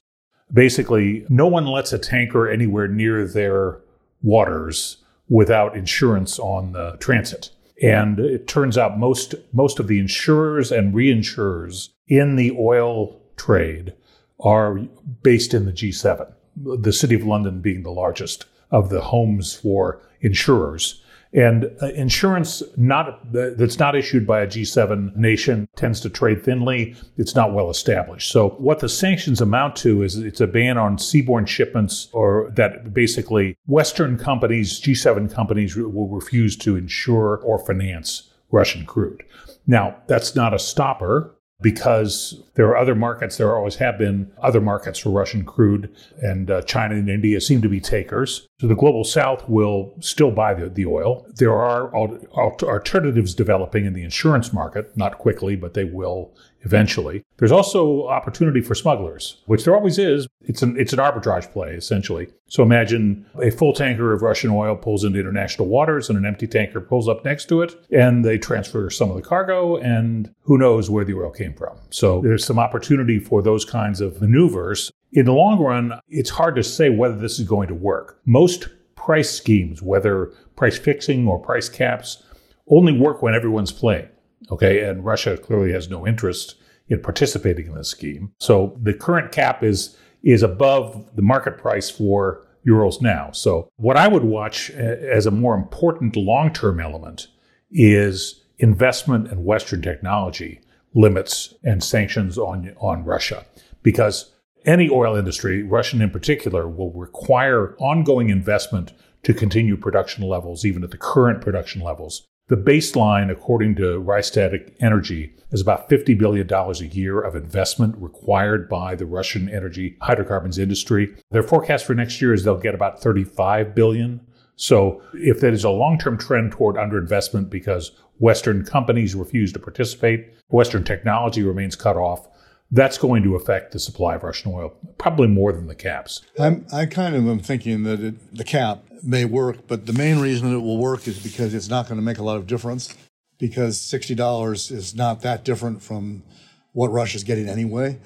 Basically, 0.52 1.26
no 1.30 1.48
one 1.48 1.66
lets 1.66 1.94
a 1.94 2.00
tanker 2.00 2.50
anywhere 2.50 2.88
near 2.88 3.28
their 3.28 3.80
waters 4.22 4.98
without 5.30 5.76
insurance 5.76 6.40
on 6.40 6.74
the 6.74 6.98
transit. 7.00 7.50
And 7.82 8.20
it 8.20 8.48
turns 8.48 8.78
out 8.78 9.00
most 9.00 9.36
most 9.52 9.80
of 9.80 9.88
the 9.88 10.00
insurers 10.00 10.72
and 10.72 10.94
reinsurers 10.94 11.90
in 12.08 12.36
the 12.36 12.56
oil 12.58 13.20
trade 13.36 13.94
are 14.40 14.80
based 15.22 15.54
in 15.54 15.66
the 15.66 15.72
G7, 15.72 16.32
the 16.56 16.94
City 16.94 17.16
of 17.16 17.24
London 17.24 17.62
being 17.62 17.84
the 17.84 17.92
largest 17.92 18.46
of 18.74 18.90
the 18.90 19.00
homes 19.00 19.54
for 19.54 20.02
insurers. 20.20 21.00
And 21.36 21.72
uh, 21.82 21.88
insurance 21.88 22.62
not 22.78 23.32
that's 23.32 23.80
not 23.80 23.96
issued 23.96 24.28
by 24.28 24.42
a 24.42 24.48
G7 24.48 25.16
nation 25.16 25.68
tends 25.76 26.00
to 26.02 26.10
trade 26.10 26.44
thinly. 26.44 26.96
It's 27.18 27.34
not 27.34 27.54
well 27.54 27.72
established. 27.72 28.32
So 28.32 28.50
what 28.50 28.80
the 28.80 28.90
sanctions 28.90 29.42
amount 29.42 29.76
to 29.78 30.04
is 30.04 30.16
it's 30.18 30.42
a 30.42 30.48
ban 30.48 30.78
on 30.78 30.98
seaborne 30.98 31.48
shipments, 31.48 32.08
or 32.14 32.52
that 32.56 32.94
basically 32.94 33.58
Western 33.66 34.18
companies, 34.18 34.80
G7 34.80 35.34
companies, 35.34 35.76
will 35.76 36.10
refuse 36.10 36.56
to 36.58 36.76
insure 36.76 37.38
or 37.38 37.58
finance 37.66 38.30
Russian 38.52 38.86
crude. 38.86 39.24
Now 39.66 39.96
that's 40.06 40.36
not 40.36 40.54
a 40.54 40.60
stopper 40.60 41.36
because 41.64 42.44
there 42.56 42.68
are 42.68 42.78
other 42.78 42.94
markets, 42.94 43.38
there 43.38 43.56
always 43.56 43.78
have 43.78 43.98
been 43.98 44.32
other 44.40 44.62
markets 44.62 45.00
for 45.00 45.10
Russian 45.10 45.44
crude, 45.46 45.90
and 46.22 46.52
uh, 46.52 46.62
China 46.64 46.96
and 46.96 47.10
India 47.10 47.42
seem 47.42 47.62
to 47.64 47.70
be 47.70 47.80
takers. 47.80 48.48
So 48.60 48.68
the 48.68 48.76
global 48.76 49.04
south 49.04 49.48
will 49.50 49.96
still 50.02 50.30
buy 50.30 50.54
the, 50.54 50.70
the 50.70 50.86
oil. 50.86 51.26
There 51.38 51.54
are 51.54 51.96
al- 51.96 52.20
alternatives 52.36 53.34
developing 53.34 53.86
in 53.86 53.94
the 53.94 54.04
insurance 54.04 54.54
market, 54.54 54.96
not 54.96 55.18
quickly, 55.18 55.56
but 55.56 55.74
they 55.74 55.86
will 55.86 56.36
eventually. 56.64 57.24
There's 57.38 57.52
also 57.52 58.08
opportunity 58.08 58.62
for 58.62 58.76
smugglers, 58.76 59.42
which 59.46 59.64
there 59.64 59.76
always 59.76 59.98
is. 59.98 60.28
It's 60.42 60.62
an 60.62 60.76
it's 60.78 60.94
an 60.94 61.00
arbitrage 61.00 61.52
play 61.52 61.76
essentially. 61.76 62.28
So 62.48 62.64
imagine 62.64 63.26
a 63.42 63.52
full 63.52 63.74
tanker 63.74 64.14
of 64.14 64.22
Russian 64.22 64.50
oil 64.50 64.76
pulls 64.76 65.04
into 65.04 65.20
international 65.20 65.68
waters 65.68 66.10
and 66.10 66.18
an 66.18 66.26
empty 66.26 66.48
tanker 66.48 66.82
pulls 66.82 67.08
up 67.08 67.24
next 67.26 67.48
to 67.50 67.62
it 67.62 67.76
and 67.92 68.24
they 68.24 68.38
transfer 68.38 68.90
some 68.90 69.10
of 69.10 69.16
the 69.16 69.22
cargo 69.22 69.78
and 69.78 70.34
who 70.42 70.58
knows 70.58 70.90
where 70.90 71.06
the 71.06 71.16
oil 71.16 71.32
came 71.32 71.54
from. 71.54 71.78
So 71.90 72.22
there's 72.22 72.46
some 72.46 72.60
opportunity 72.60 73.20
for 73.20 73.42
those 73.42 73.66
kinds 73.66 74.02
of 74.02 74.22
maneuvers. 74.22 74.92
In 75.12 75.26
the 75.26 75.34
long 75.34 75.60
run, 75.60 76.00
it's 76.10 76.30
hard 76.30 76.56
to 76.56 76.64
say 76.64 76.90
whether 76.90 77.16
this 77.16 77.40
is 77.40 77.48
going 77.48 77.68
to 77.68 77.76
work. 77.76 78.20
Most 78.26 78.68
price 78.96 79.30
schemes, 79.30 79.82
whether 79.82 80.32
price 80.56 80.78
fixing 80.78 81.28
or 81.28 81.40
price 81.40 81.70
caps, 81.70 82.24
only 82.70 82.98
work 82.98 83.22
when 83.22 83.36
everyone's 83.36 83.72
playing. 83.72 84.08
Okay, 84.52 84.82
and 84.82 85.06
Russia 85.06 85.38
clearly 85.38 85.72
has 85.72 85.90
no 85.90 86.06
interest 86.06 86.56
in 86.88 87.02
participating 87.02 87.68
in 87.68 87.76
this 87.76 87.90
scheme. 87.90 88.32
So 88.40 88.78
the 88.82 88.94
current 88.94 89.32
cap 89.32 89.64
is 89.64 89.98
is 90.24 90.44
above 90.44 91.16
the 91.16 91.22
market 91.22 91.58
price 91.58 91.90
for 91.90 92.46
Urals 92.64 93.02
now. 93.02 93.30
So 93.32 93.70
what 93.76 93.98
I 93.98 94.08
would 94.08 94.24
watch 94.24 94.70
as 94.70 95.26
a 95.26 95.32
more 95.32 95.54
important 95.54 96.16
long-term 96.16 96.80
element 96.80 97.28
is 97.72 98.42
investment 98.58 99.28
in 99.28 99.44
Western 99.44 99.82
technology 99.82 100.62
limits 100.94 101.54
and 101.64 101.84
sanctions 101.84 102.38
on 102.38 102.74
on 102.80 103.04
Russia 103.04 103.46
because 103.82 104.32
any 104.66 104.90
oil 104.90 105.16
industry, 105.16 105.62
Russian 105.62 106.02
in 106.02 106.10
particular, 106.10 106.70
will 106.70 106.94
require 106.94 107.76
ongoing 107.80 108.30
investment 108.30 108.94
to 109.24 109.34
continue 109.34 109.78
production 109.78 110.28
levels, 110.28 110.66
even 110.66 110.84
at 110.84 110.92
the 110.92 110.98
current 110.98 111.42
production 111.42 111.82
levels. 111.82 112.26
The 112.50 112.58
baseline, 112.58 113.32
according 113.32 113.76
to 113.76 114.02
Rystad 114.02 114.74
Energy, 114.82 115.34
is 115.52 115.62
about 115.62 115.90
$50 115.90 116.18
billion 116.18 116.52
a 116.52 116.94
year 116.94 117.22
of 117.22 117.38
investment 117.38 117.96
required 117.98 118.68
by 118.68 118.96
the 118.96 119.06
Russian 119.06 119.48
energy 119.48 119.96
hydrocarbons 120.02 120.60
industry. 120.60 121.16
Their 121.32 121.44
forecast 121.44 121.86
for 121.86 121.96
next 121.96 122.22
year 122.22 122.34
is 122.34 122.44
they'll 122.44 122.58
get 122.58 122.76
about 122.76 123.02
35 123.02 123.74
billion. 123.74 124.20
So 124.58 125.02
if 125.14 125.40
there 125.40 125.54
is 125.54 125.64
a 125.64 125.70
long-term 125.70 126.18
trend 126.18 126.52
toward 126.52 126.76
underinvestment 126.76 127.50
because 127.50 127.92
Western 128.20 128.66
companies 128.66 129.16
refuse 129.16 129.54
to 129.54 129.60
participate, 129.60 130.34
Western 130.50 130.84
technology 130.84 131.44
remains 131.44 131.78
cut 131.78 131.96
off, 131.96 132.28
that's 132.74 132.98
going 132.98 133.22
to 133.22 133.36
affect 133.36 133.72
the 133.72 133.80
supply 133.80 134.16
of 134.16 134.24
Russian 134.24 134.52
oil, 134.52 134.74
probably 134.98 135.28
more 135.28 135.54
than 135.54 135.68
the 135.68 135.76
caps. 135.76 136.24
I'm, 136.40 136.66
I 136.74 136.88
kind 136.88 137.16
of 137.16 137.28
am 137.28 137.38
thinking 137.38 137.84
that 137.84 138.00
it, 138.00 138.36
the 138.36 138.44
cap 138.44 138.84
may 139.04 139.26
work, 139.26 139.68
but 139.68 139.86
the 139.86 139.94
main 139.94 140.20
reason 140.20 140.52
it 140.52 140.58
will 140.58 140.80
work 140.80 141.08
is 141.08 141.22
because 141.22 141.54
it's 141.54 141.70
not 141.70 141.88
going 141.88 142.00
to 142.00 142.04
make 142.04 142.18
a 142.18 142.24
lot 142.24 142.38
of 142.38 142.48
difference 142.48 142.96
because 143.38 143.78
$60 143.78 144.72
is 144.72 144.96
not 144.96 145.22
that 145.22 145.46
different 145.46 145.84
from 145.84 146.24
what 146.72 146.92
Russia's 146.92 147.24
getting 147.24 147.48
anyway. 147.48 148.00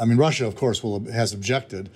I 0.00 0.04
mean, 0.04 0.18
Russia, 0.18 0.46
of 0.46 0.54
course, 0.54 0.84
will 0.84 1.10
has 1.10 1.32
objected 1.32 1.90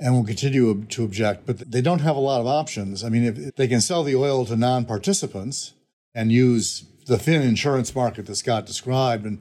and 0.00 0.14
will 0.14 0.24
continue 0.24 0.84
to 0.84 1.04
object, 1.04 1.46
but 1.46 1.70
they 1.70 1.80
don't 1.80 2.00
have 2.00 2.16
a 2.16 2.20
lot 2.20 2.40
of 2.40 2.46
options. 2.48 3.04
I 3.04 3.08
mean, 3.08 3.24
if 3.24 3.54
they 3.54 3.68
can 3.68 3.80
sell 3.80 4.02
the 4.02 4.16
oil 4.16 4.44
to 4.46 4.56
non-participants 4.56 5.74
and 6.12 6.32
use 6.32 6.84
the 7.06 7.18
thin 7.18 7.42
insurance 7.42 7.94
market 7.94 8.26
that 8.26 8.36
Scott 8.36 8.66
described 8.66 9.24
and 9.24 9.38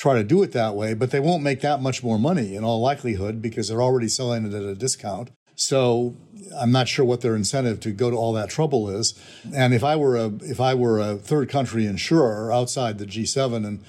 try 0.00 0.14
to 0.14 0.24
do 0.24 0.42
it 0.42 0.52
that 0.52 0.74
way, 0.74 0.94
but 0.94 1.10
they 1.10 1.20
won't 1.20 1.42
make 1.42 1.60
that 1.60 1.82
much 1.82 2.02
more 2.02 2.18
money 2.18 2.54
in 2.56 2.64
all 2.64 2.80
likelihood 2.80 3.42
because 3.42 3.68
they're 3.68 3.82
already 3.82 4.08
selling 4.08 4.46
it 4.46 4.54
at 4.54 4.62
a 4.62 4.74
discount. 4.74 5.30
So 5.56 6.16
I'm 6.58 6.72
not 6.72 6.88
sure 6.88 7.04
what 7.04 7.20
their 7.20 7.36
incentive 7.36 7.80
to 7.80 7.90
go 7.92 8.08
to 8.08 8.16
all 8.16 8.32
that 8.32 8.48
trouble 8.48 8.88
is. 8.88 9.12
And 9.54 9.74
if 9.74 9.84
I 9.84 9.96
were 9.96 10.16
a 10.16 10.32
if 10.40 10.58
I 10.58 10.72
were 10.72 10.98
a 10.98 11.16
third 11.16 11.50
country 11.50 11.84
insurer 11.84 12.50
outside 12.50 12.96
the 12.96 13.04
G7 13.04 13.66
and 13.66 13.84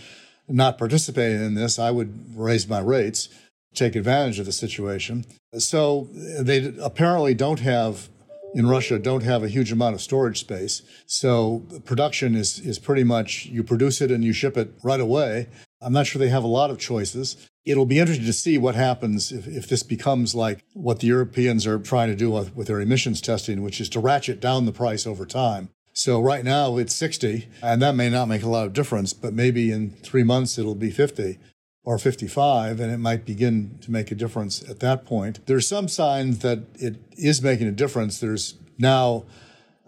not 0.50 0.78
participating 0.78 1.42
in 1.42 1.54
this, 1.56 1.80
I 1.80 1.92
would 1.92 2.36
raise 2.36 2.68
my 2.68 2.80
rates, 2.80 3.30
take 3.74 3.96
advantage 3.96 4.38
of 4.38 4.46
the 4.46 4.52
situation. 4.52 5.24
So 5.58 6.10
they 6.12 6.74
apparently 6.82 7.36
don't 7.36 7.62
have 7.62 8.10
in 8.54 8.68
Russia 8.68 9.00
don't 9.00 9.24
have 9.24 9.44
a 9.44 9.48
huge 9.48 9.72
amount 9.72 9.96
of 9.96 10.02
storage 10.02 10.42
space. 10.42 10.82
So 11.06 11.66
production 11.86 12.36
is 12.36 12.60
is 12.60 12.80
pretty 12.80 13.06
much 13.06 13.46
you 13.46 13.64
produce 13.64 14.02
it 14.02 14.12
and 14.12 14.26
you 14.26 14.34
ship 14.34 14.58
it 14.58 14.74
right 14.84 15.00
away. 15.00 15.48
I'm 15.82 15.94
not 15.94 16.06
sure 16.06 16.20
they 16.20 16.30
have 16.30 16.44
a 16.44 16.48
lot 16.48 16.70
of 16.70 16.78
choices. 16.78 17.50
It'll 17.66 17.86
be 17.86 18.00
interesting 18.00 18.26
to 18.26 18.34
see 18.34 18.58
what 18.58 18.76
happens 18.76 19.32
if, 19.32 19.48
if 19.48 19.68
this 19.68 19.84
becomes 19.84 20.36
like 20.36 20.64
what 20.74 21.00
the 21.00 21.08
Europeans 21.08 21.66
are 21.66 21.80
trying 21.80 22.10
to 22.10 22.16
do 22.16 22.30
with, 22.32 22.56
with 22.56 22.68
their 22.68 22.82
emissions 22.82 23.22
testing, 23.22 23.62
which 23.64 23.82
is 23.82 23.90
to 23.90 24.00
ratchet 24.00 24.40
down 24.40 24.66
the 24.66 24.72
price 24.72 25.08
over 25.08 25.26
time. 25.26 25.70
So 25.94 26.22
right 26.22 26.46
now 26.46 26.78
it's 26.78 26.96
60, 26.96 27.50
and 27.62 27.82
that 27.82 27.96
may 27.96 28.10
not 28.10 28.28
make 28.28 28.44
a 28.44 28.50
lot 28.50 28.66
of 28.66 28.74
difference, 28.74 29.14
but 29.14 29.34
maybe 29.34 29.72
in 29.72 29.90
three 29.90 30.24
months 30.24 30.58
it'll 30.58 30.76
be 30.76 30.92
50 30.92 31.38
or 31.84 31.98
55, 31.98 32.80
and 32.80 32.92
it 32.92 33.00
might 33.00 33.26
begin 33.26 33.78
to 33.82 33.92
make 33.92 34.12
a 34.12 34.16
difference 34.16 34.68
at 34.70 34.80
that 34.80 35.04
point. 35.04 35.46
There's 35.48 35.68
some 35.68 35.88
signs 35.88 36.40
that 36.40 36.60
it 36.76 36.96
is 37.18 37.42
making 37.42 37.68
a 37.68 37.72
difference. 37.72 38.20
There's 38.20 38.56
now 38.78 39.26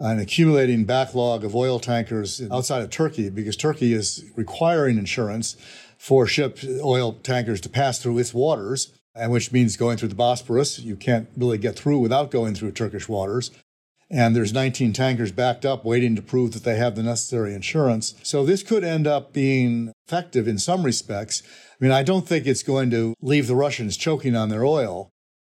an 0.00 0.18
accumulating 0.18 0.84
backlog 0.84 1.44
of 1.44 1.54
oil 1.54 1.78
tankers 1.78 2.42
outside 2.50 2.82
of 2.82 2.90
Turkey 2.90 3.30
because 3.30 3.56
Turkey 3.56 3.92
is 3.92 4.24
requiring 4.36 4.98
insurance 4.98 5.56
for 6.04 6.26
ship 6.26 6.58
oil 6.82 7.14
tankers 7.14 7.62
to 7.62 7.68
pass 7.70 7.98
through 7.98 8.18
its 8.18 8.34
waters, 8.34 8.92
and 9.14 9.32
which 9.32 9.52
means 9.52 9.78
going 9.78 9.96
through 9.96 10.08
the 10.08 10.14
Bosporus. 10.14 10.78
You 10.82 10.96
can't 10.96 11.30
really 11.34 11.56
get 11.56 11.76
through 11.76 11.98
without 11.98 12.30
going 12.30 12.54
through 12.54 12.72
Turkish 12.72 13.08
waters. 13.08 13.50
And 14.10 14.36
there's 14.36 14.52
19 14.52 14.92
tankers 14.92 15.32
backed 15.32 15.64
up 15.64 15.82
waiting 15.82 16.14
to 16.14 16.20
prove 16.20 16.52
that 16.52 16.62
they 16.62 16.76
have 16.76 16.94
the 16.94 17.02
necessary 17.02 17.54
insurance. 17.54 18.14
So 18.22 18.44
this 18.44 18.62
could 18.62 18.84
end 18.84 19.06
up 19.06 19.32
being 19.32 19.92
effective 20.06 20.46
in 20.46 20.58
some 20.58 20.82
respects. 20.82 21.42
I 21.70 21.82
mean, 21.82 21.90
I 21.90 22.02
don't 22.02 22.28
think 22.28 22.46
it's 22.46 22.62
going 22.62 22.90
to 22.90 23.14
leave 23.22 23.46
the 23.46 23.56
Russians 23.56 23.96
choking 23.96 24.36
on 24.36 24.50
their 24.50 24.64
oil, 24.64 25.08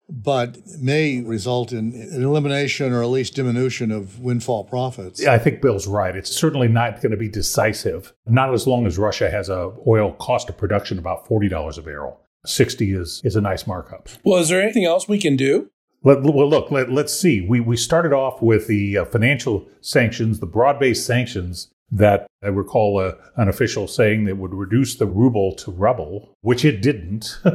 but 0.08 0.58
may 0.78 1.22
result 1.22 1.72
in 1.72 1.94
an 1.94 2.22
elimination 2.22 2.92
or 2.92 3.02
at 3.02 3.08
least 3.08 3.34
diminution 3.34 3.90
of 3.90 4.20
windfall 4.20 4.64
profits. 4.64 5.22
Yeah, 5.22 5.32
I 5.32 5.38
think 5.38 5.62
Bill's 5.62 5.86
right. 5.86 6.14
It's 6.14 6.30
certainly 6.30 6.68
not 6.68 7.00
going 7.00 7.12
to 7.12 7.16
be 7.16 7.28
decisive, 7.28 8.12
not 8.26 8.52
as 8.52 8.66
long 8.66 8.86
as 8.86 8.98
Russia 8.98 9.30
has 9.30 9.48
a 9.48 9.72
oil 9.86 10.12
cost 10.14 10.48
of 10.48 10.56
production 10.56 10.98
about 10.98 11.26
$40 11.26 11.78
a 11.78 11.82
barrel. 11.82 12.20
60 12.46 12.92
is, 12.92 13.22
is 13.24 13.36
a 13.36 13.40
nice 13.40 13.66
markup. 13.66 14.08
Well, 14.22 14.40
is 14.40 14.50
there 14.50 14.60
anything 14.60 14.84
else 14.84 15.08
we 15.08 15.18
can 15.18 15.36
do? 15.36 15.70
Let, 16.02 16.22
well, 16.22 16.48
look, 16.48 16.70
let, 16.70 16.90
us 16.90 17.18
see. 17.18 17.40
We, 17.40 17.60
we 17.60 17.78
started 17.78 18.12
off 18.12 18.42
with 18.42 18.66
the 18.66 18.98
uh, 18.98 19.04
financial 19.06 19.66
sanctions, 19.80 20.40
the 20.40 20.46
broad 20.46 20.78
based 20.78 21.06
sanctions 21.06 21.70
that 21.90 22.26
I 22.42 22.48
recall 22.48 22.98
uh, 22.98 23.14
an 23.36 23.48
official 23.48 23.88
saying 23.88 24.24
that 24.24 24.36
would 24.36 24.52
reduce 24.52 24.96
the 24.96 25.06
ruble 25.06 25.54
to 25.54 25.70
rubble, 25.70 26.36
which 26.42 26.64
it 26.64 26.82
didn't. 26.82 27.38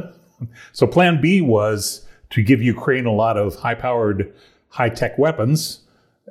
So 0.72 0.86
plan 0.86 1.20
B 1.20 1.40
was 1.40 2.06
to 2.30 2.42
give 2.42 2.62
Ukraine 2.62 3.06
a 3.06 3.12
lot 3.12 3.36
of 3.36 3.56
high 3.56 3.74
powered, 3.74 4.32
high 4.68 4.88
tech 4.88 5.18
weapons. 5.18 5.80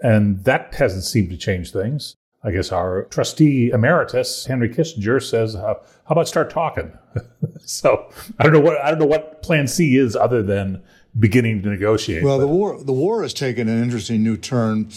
And 0.01 0.43
that 0.45 0.73
hasn't 0.75 1.03
seemed 1.03 1.29
to 1.31 1.37
change 1.37 1.71
things. 1.71 2.15
I 2.41 2.51
guess 2.51 2.71
our 2.71 3.03
trustee 3.05 3.69
emeritus, 3.69 4.45
Henry 4.45 4.69
Kissinger, 4.69 5.21
says, 5.21 5.55
uh, 5.55 5.73
"How 6.05 6.11
about 6.11 6.27
start 6.27 6.49
talking?" 6.49 6.93
so 7.59 8.09
I 8.39 8.43
don't 8.43 8.53
know 8.53 8.61
what 8.61 8.77
I 8.81 8.89
don't 8.91 8.99
know 8.99 9.05
what 9.05 9.41
Plan 9.41 9.67
C 9.67 9.97
is 9.97 10.15
other 10.15 10.41
than 10.41 10.81
beginning 11.17 11.61
to 11.63 11.69
negotiate. 11.69 12.23
Well, 12.23 12.39
the 12.39 12.47
war 12.47 12.81
the 12.81 12.93
war 12.93 13.23
has 13.23 13.33
taken 13.33 13.67
an 13.67 13.83
interesting 13.83 14.23
new 14.23 14.37
turn 14.37 14.89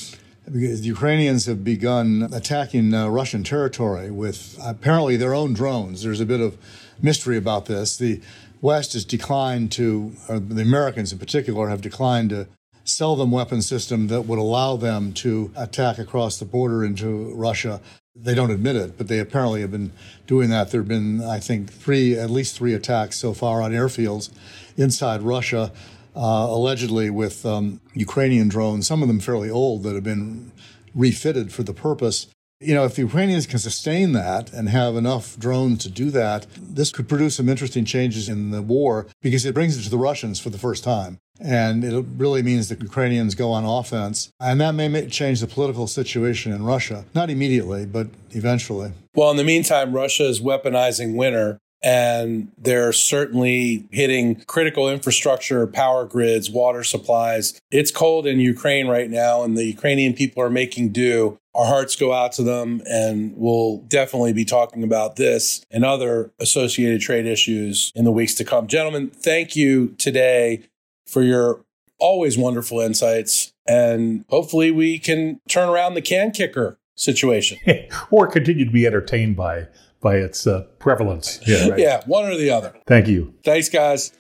because 0.45 0.83
the 0.83 0.87
Ukrainians 0.87 1.47
have 1.47 1.65
begun 1.65 2.29
attacking 2.33 2.95
uh, 2.95 3.09
Russian 3.09 3.43
territory 3.43 4.11
with 4.11 4.57
apparently 4.63 5.17
their 5.17 5.35
own 5.35 5.53
drones. 5.53 6.03
There's 6.03 6.21
a 6.21 6.27
bit 6.27 6.41
of 6.41 6.57
mystery 7.01 7.37
about 7.37 7.67
this. 7.67 7.97
The 7.97 8.21
West 8.63 8.93
has 8.93 9.05
declined 9.05 9.73
to, 9.73 10.13
or 10.29 10.39
the 10.39 10.63
Americans 10.63 11.13
in 11.13 11.19
particular, 11.19 11.69
have 11.69 11.83
declined 11.83 12.31
to 12.31 12.47
sell 12.85 13.17
them 13.17 13.31
weapon 13.31 13.61
system 13.61 14.07
that 14.07 14.23
would 14.23 14.39
allow 14.39 14.77
them 14.77 15.13
to 15.13 15.53
attack 15.57 15.99
across 15.99 16.39
the 16.39 16.45
border 16.45 16.85
into 16.85 17.35
Russia. 17.35 17.81
They 18.15 18.35
don't 18.35 18.51
admit 18.51 18.77
it, 18.77 18.97
but 18.97 19.09
they 19.09 19.19
apparently 19.19 19.63
have 19.63 19.73
been 19.73 19.93
doing 20.27 20.49
that. 20.51 20.71
There 20.71 20.81
have 20.81 20.89
been, 20.89 21.23
I 21.23 21.41
think, 21.41 21.73
three, 21.73 22.17
at 22.17 22.31
least 22.31 22.57
three 22.57 22.73
attacks 22.73 23.19
so 23.19 23.35
far 23.35 23.63
on 23.63 23.73
airfields 23.73 24.31
inside 24.77 25.23
Russia, 25.23 25.73
uh, 26.15 26.47
allegedly 26.49 27.11
with 27.11 27.45
um, 27.45 27.81
Ukrainian 27.95 28.49
drones, 28.49 28.87
some 28.87 29.03
of 29.03 29.09
them 29.09 29.19
fairly 29.19 29.51
old 29.51 29.83
that 29.83 29.95
have 29.95 30.05
been 30.05 30.53
refitted 30.95 31.53
for 31.53 31.65
the 31.65 31.75
purpose. 31.75 32.29
You 32.63 32.75
know, 32.75 32.85
if 32.85 32.95
the 32.95 33.03
Ukrainians 33.03 33.47
can 33.47 33.59
sustain 33.59 34.13
that 34.13 34.53
and 34.53 34.69
have 34.69 34.95
enough 34.97 35.37
drones 35.39 35.83
to 35.83 35.91
do 35.91 36.11
that, 36.11 36.47
this 36.61 36.93
could 36.93 37.09
produce 37.09 37.37
some 37.37 37.49
interesting 37.49 37.85
changes 37.85 38.29
in 38.29 38.51
the 38.51 38.63
war 38.63 39.07
because 39.21 39.45
it 39.45 39.53
brings 39.53 39.77
it 39.77 39.83
to 39.83 39.91
the 39.91 39.99
Russians 39.99 40.39
for 40.39 40.51
the 40.51 40.59
first 40.59 40.85
time. 40.85 41.19
And 41.41 41.83
it 41.83 42.05
really 42.17 42.43
means 42.43 42.69
that 42.69 42.81
Ukrainians 42.81 43.35
go 43.35 43.51
on 43.51 43.65
offense. 43.65 44.31
And 44.39 44.61
that 44.61 44.73
may 44.73 45.09
change 45.09 45.41
the 45.41 45.49
political 45.49 45.89
situation 45.89 46.53
in 46.53 46.65
Russia. 46.65 47.05
Not 47.15 47.31
immediately, 47.31 47.85
but 47.85 48.07
eventually. 48.31 48.93
Well, 49.15 49.33
in 49.33 49.37
the 49.37 49.45
meantime, 49.45 49.93
Russia 49.93 50.25
is 50.29 50.41
weaponizing 50.41 51.17
winter 51.17 51.59
and 51.83 52.53
they're 52.57 52.93
certainly 52.93 53.89
hitting 53.91 54.37
critical 54.45 54.89
infrastructure, 54.89 55.67
power 55.67 56.07
grids, 56.07 56.51
water 56.51 56.85
supplies. 56.85 57.61
It's 57.71 57.91
cold 57.91 58.27
in 58.27 58.39
Ukraine 58.39 58.87
right 58.87 59.11
now, 59.11 59.43
and 59.43 59.57
the 59.57 59.65
Ukrainian 59.65 60.15
people 60.15 60.43
are 60.43 60.51
making 60.51 60.91
do. 60.91 61.39
Our 61.55 61.67
hearts 61.67 61.97
go 61.97 62.13
out 62.13 62.33
to 62.33 62.43
them, 62.43 62.83
and 62.87 63.35
we'll 63.37 63.79
definitely 63.89 64.33
be 64.33 64.45
talking 64.45 64.85
about 64.85 65.17
this 65.17 65.65
and 65.71 65.85
other 65.85 66.33
associated 66.39 67.01
trade 67.01 67.27
issues 67.27 67.93
in 67.95 68.05
the 68.05 68.13
weeks 68.13 68.35
to 68.37 68.45
come. 68.45 68.69
Gentlemen, 68.69 69.11
thank 69.11 69.57
you 69.57 69.89
today 69.99 70.63
for 71.07 71.23
your 71.23 71.65
always 71.99 72.39
wonderful 72.39 72.81
insights. 72.81 73.53
And 73.67 74.25
hopefully, 74.29 74.71
we 74.71 74.99
can 74.99 75.41
turn 75.49 75.69
around 75.69 75.95
the 75.95 76.03
can 76.03 76.31
kicker 76.31 76.79
situation 76.97 77.59
or 78.11 78.27
continue 78.27 78.65
to 78.65 78.71
be 78.71 78.87
entertained 78.87 79.37
by 79.37 79.67
by 80.03 80.17
its 80.17 80.47
uh, 80.47 80.65
prevalence. 80.79 81.41
Yeah, 81.47 81.69
right. 81.69 81.79
yeah, 81.79 82.03
one 82.07 82.27
or 82.27 82.37
the 82.37 82.51
other. 82.51 82.75
Thank 82.87 83.09
you. 83.09 83.33
Thanks, 83.45 83.71
guys. 83.71 84.13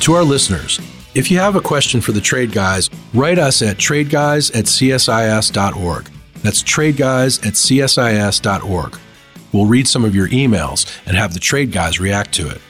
To 0.00 0.14
our 0.14 0.24
listeners, 0.24 0.80
if 1.14 1.30
you 1.30 1.38
have 1.38 1.56
a 1.56 1.60
question 1.60 2.00
for 2.00 2.12
the 2.12 2.20
Trade 2.22 2.52
Guys, 2.52 2.88
write 3.12 3.38
us 3.38 3.60
at 3.60 3.76
tradeguys 3.76 4.56
at 4.56 4.64
csis.org. 4.64 6.10
That's 6.42 6.62
tradeguys 6.62 7.46
at 7.46 7.52
csis.org. 7.52 8.98
We'll 9.52 9.66
read 9.66 9.88
some 9.88 10.04
of 10.04 10.14
your 10.14 10.28
emails 10.28 10.98
and 11.06 11.16
have 11.16 11.34
the 11.34 11.40
Trade 11.40 11.72
Guys 11.72 12.00
react 12.00 12.32
to 12.34 12.48
it. 12.48 12.62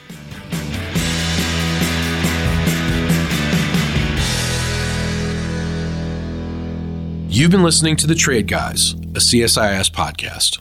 You've 7.33 7.49
been 7.49 7.63
listening 7.63 7.95
to 7.95 8.07
The 8.07 8.13
Trade 8.13 8.49
Guys, 8.49 8.91
a 8.91 9.21
CSIS 9.21 9.89
podcast. 9.89 10.59